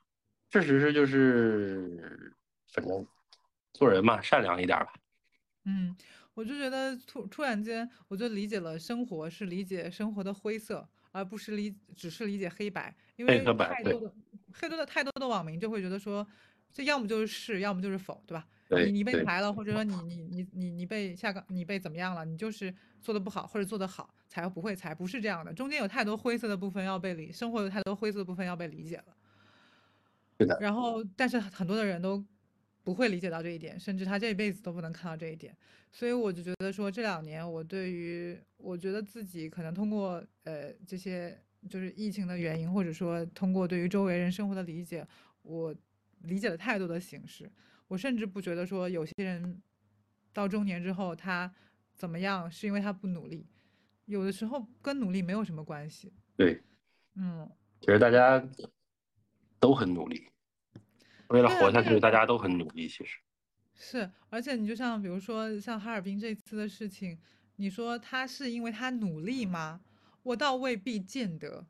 [0.50, 2.32] 确实是就是，
[2.72, 3.04] 反正
[3.72, 4.92] 做人嘛，善良一点吧。
[5.64, 5.96] 嗯，
[6.34, 14.14] 我就觉得突突然间，我就理解了生活是理解生活的灰色，而不是理只是理解黑白，因为太多的
[14.52, 16.24] 太多的太多的网民就会觉得说，
[16.74, 18.46] 这要么就是是，要么就是否，对吧？
[18.84, 22.24] 你你被裁了，或者说你你你你你被下岗，你被怎么样了？
[22.24, 29.16] 你就是做的不好，或者做的好才不会裁，不是这样的，中间有太多灰色的部分要被理，生活有太多灰色的部分要被理解了。
[30.40, 32.24] 是的，然后，但是很多的人都
[32.82, 35.56] 不会理解到这一点，甚至他这一辈子都不能看到这一点。
[35.92, 41.40] 所以我就觉得说，这两年我对于，我觉得自己可能通过呃这些
[41.70, 45.06] 就是疫情的原因，或者说通过对于周围人生活的理解，
[45.42, 45.72] 我
[46.24, 47.50] 理解了太多的形式。
[47.88, 49.62] 我甚至不觉得说有些人
[50.32, 51.52] 到中年之后他
[51.94, 53.46] 怎么样，是因为他不努力，
[54.06, 56.12] 有的时候跟努力没有什么关系。
[56.36, 56.62] 对，
[57.14, 57.48] 嗯，
[57.80, 58.42] 其实大家
[59.60, 60.28] 都很努力，
[61.28, 62.88] 为了活下去，大家都很努力。
[62.88, 63.18] 其实，
[63.74, 67.18] 是，而且你就像比如说像哈尔滨这次的事情，
[67.56, 69.80] 你说他是因为他努力吗？
[70.22, 71.66] 我倒未必见得。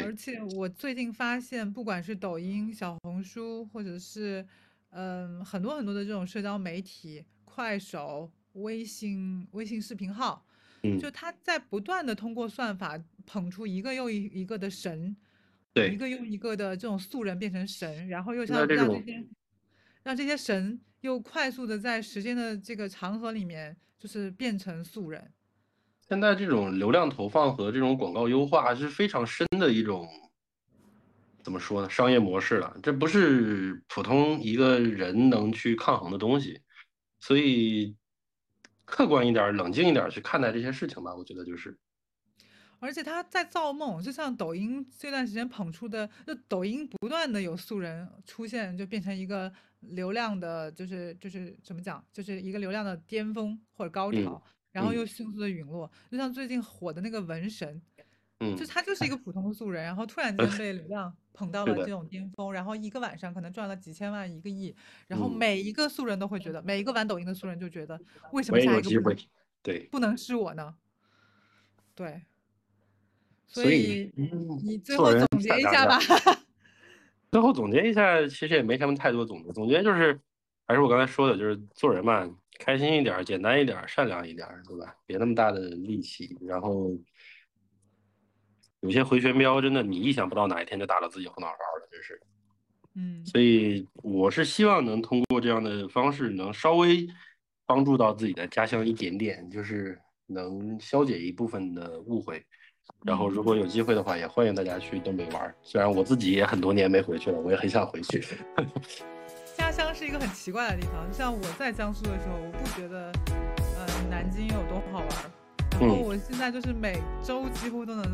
[0.00, 4.46] 而，且我最近发现，不管是抖音、小红书，或者是
[4.90, 10.46] 嗯很多很多的这种社交媒体，快手、微信、微信视频号，
[10.82, 15.16] 就嗯，他在不断的通过算法捧出一个又一一个的神，
[15.72, 19.24] 对一，个又一个的这种素人变成神，然后又像让这些
[20.02, 25.32] 让这些神又快速的在时间的这个长河里面，就是变成素人。
[26.12, 30.06] 现在这种流量投放和这种广告优化是非常深的一种，
[31.42, 31.88] 怎么说呢？
[31.88, 36.60] 商业模式了，这不是普通一个人能去抗衡的东西，
[37.18, 37.96] 所以
[38.84, 41.14] 客观一点、冷静一点去看待这些事情吧。
[41.16, 41.78] 我觉得就是，
[42.78, 54.42] 而且他在造梦，就像抖音这段时间捧出的，就抖音不断的有素人出现，就变成一个流量的，就是就是怎么讲，就是一个流量的巅峰或者高嗯潮，
[54.72, 55.90] 然后嗯又迅速的陨落。
[56.10, 58.04] 就像最近火的那个纹神，就
[58.40, 64.74] 嗯，他就是一个普通的素人，然后突然呃，间被流量捧到， 了这种巅峰，然后一个晚上可能赚了几千万、一个亿，
[65.06, 68.00] 然后嗯，每一个素人都会觉得，每一个玩抖音的素人就觉得，
[68.32, 69.16] 为什么下一个机会，
[69.62, 69.86] 对。
[69.92, 70.74] 不能是我呢？
[71.94, 72.22] 对。
[73.46, 74.10] 所以
[74.64, 75.98] 你最后总结一下吧。
[77.30, 80.18] 最后总结一下，其实也没什么太多总结，总结就是
[80.66, 82.28] 还是我刚才说的，就是做人嘛，
[82.64, 84.94] 开心一点，简单一点，善良一点，对吧？
[85.04, 86.96] 别那么大的力气，然后
[88.78, 92.20] 有些回旋镖真的你意想不到哪一天就打到自己后脑勺了，真是。
[92.94, 97.04] 嗯，所以我是希望能通过这样的方式，能稍微
[97.66, 102.44] 帮助到自己的家乡一点点，就是能消解一部分的误会。
[103.04, 105.52] 然后如果有机会的话，也欢迎大家去东北玩。
[105.62, 108.22] 虽然我自己也很多年没回去了，我也很想回去。
[109.72, 113.10] 家乡是一个很奇怪的地方，像我在江苏的时候，我不觉得，
[113.78, 115.08] 呃，南京有多好玩。
[115.80, 118.04] 然后我现在就是每周几乎都能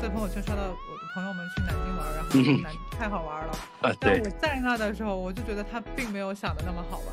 [0.00, 0.74] 在朋友圈刷到我的
[1.14, 3.52] 朋友们去南京玩，然后南太好玩了。
[3.82, 7.06] 啊，但我在那的时候，我就觉得它并没有想的那么好玩。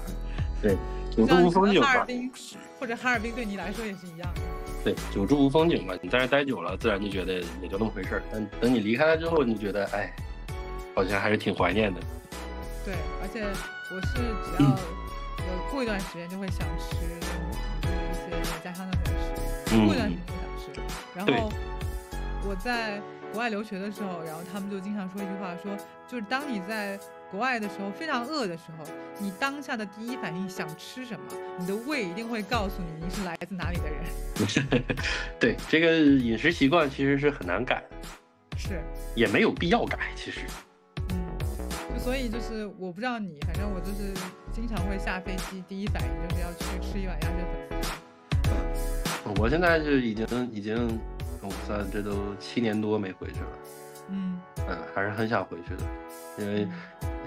[0.62, 0.78] 对，
[1.12, 2.32] 九州无风景哈尔滨
[2.80, 4.42] 或者哈尔滨对你来说也是一样的。
[4.86, 8.24] 对，久住无风景嘛，你在这待久了，自然就觉得也就那么回事儿。
[8.32, 10.10] 但等你离开了之后，你觉得，哎，
[10.96, 12.00] 好像还是挺怀念的。
[12.88, 13.44] 对，而且
[13.92, 14.16] 我是
[14.46, 16.96] 只要有过一段时间就会想吃，
[17.82, 20.72] 就是一些家乡的美食，过一段时间就想吃。
[21.14, 21.52] 然后
[22.48, 23.02] 我在
[23.34, 25.76] 国外留学的时候，然后他们就经常说一句话，说
[26.08, 26.98] 就是当你在。
[27.30, 28.86] 国外的时候非常饿的时候，
[29.20, 31.26] 你当下的第一反应想吃什么，
[31.60, 34.02] 你的胃一定会告诉你你是来自哪里的人。
[35.38, 38.08] 对，这个饮食习惯其实是很难改的，
[38.58, 38.82] 是
[39.14, 40.40] 也没有必要改，其实。
[41.98, 44.14] 嗯，所以就是我不知道你，反正我就是
[44.52, 47.36] 经常会下飞机第一反应就是要去吃一碗鸭血
[47.70, 47.90] 粉丝
[49.24, 49.34] 汤。
[49.40, 51.00] 我现在是已经已经，
[51.42, 53.48] 我算这都七年多没回去了。
[54.10, 55.84] 嗯嗯，还是很想回去的，
[56.38, 56.68] 因为。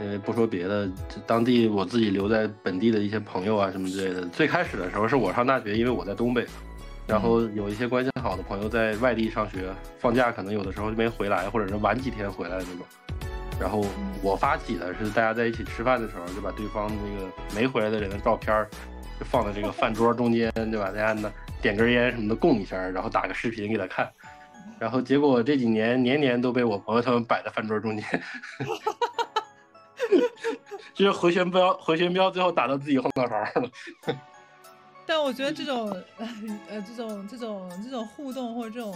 [0.03, 4.27] 因为不说别的，就当地我自己留在本地的一些朋友啊什么之类的。
[4.29, 6.47] 最开始的时候是我上大学，因为我在东北，
[7.07, 12.87] 然后有一些关系好的朋友在外地上学，放假可能有的时候就没回来，或者是晚几天回来的那种。
[13.61, 13.85] 然后
[14.23, 18.67] 我发起的是大家在一起吃饭的时候，就把对方那个没回来的人的照片
[19.19, 20.87] 就放在这个饭桌中间，对吧？
[20.91, 21.31] 大家呢
[21.61, 24.11] 点根烟什么的供一下，然后打个视频给他看。
[24.79, 28.05] 然后结果这几年年年都被我朋友他们摆在饭桌中间。
[30.95, 33.71] 就是回旋镖，回旋镖最后打到自己后脑勺了。
[35.07, 35.89] 但我觉得这种，
[36.69, 38.95] 呃，这种这种这种互动或者这种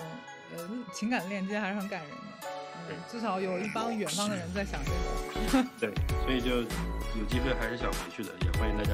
[0.56, 2.16] 呃情感链接还是很感人的。
[2.88, 4.90] 嗯，至少有一帮远方的人在想这
[5.58, 5.66] 个。
[5.80, 5.90] 对，
[6.24, 6.56] 所以就
[7.18, 8.92] 有机会还是想回去的，也欢迎大家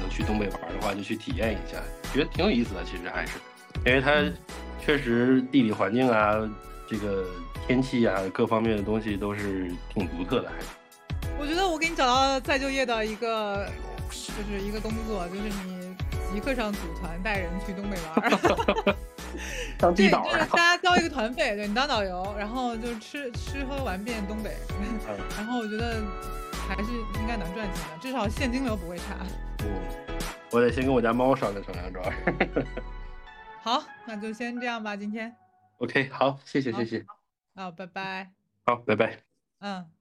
[0.00, 1.78] 能去东北玩的话就去体验一下，
[2.12, 2.82] 觉得挺有意思的。
[2.84, 3.38] 其实还是，
[3.84, 4.12] 因为它
[4.80, 6.36] 确实地理环境啊，
[6.88, 7.26] 这个
[7.66, 10.66] 天气啊，各方面的东西都是挺独特的，还是。
[11.38, 13.68] 我觉得我给你找到再就业的一个，
[14.10, 15.94] 就是一个工作，就是你
[16.32, 18.96] 即刻上组团带人去东北玩，
[19.78, 24.56] 当地导，就是大家交一个团费，对你当导游，然后就吃吃喝玩遍东北，
[25.36, 26.02] 然后我觉得
[26.68, 26.90] 还是
[27.20, 29.16] 应该能赚钱的，至少现金流不会差。
[29.64, 29.68] 嗯，
[30.52, 32.66] 我得先跟我家猫商量商量，主要是。
[33.62, 35.34] 好，那就先这样吧，今天。
[35.78, 37.04] OK，好，谢谢谢谢。
[37.54, 38.30] 好，拜拜。
[38.64, 39.18] 好，拜拜。
[39.60, 39.97] 嗯。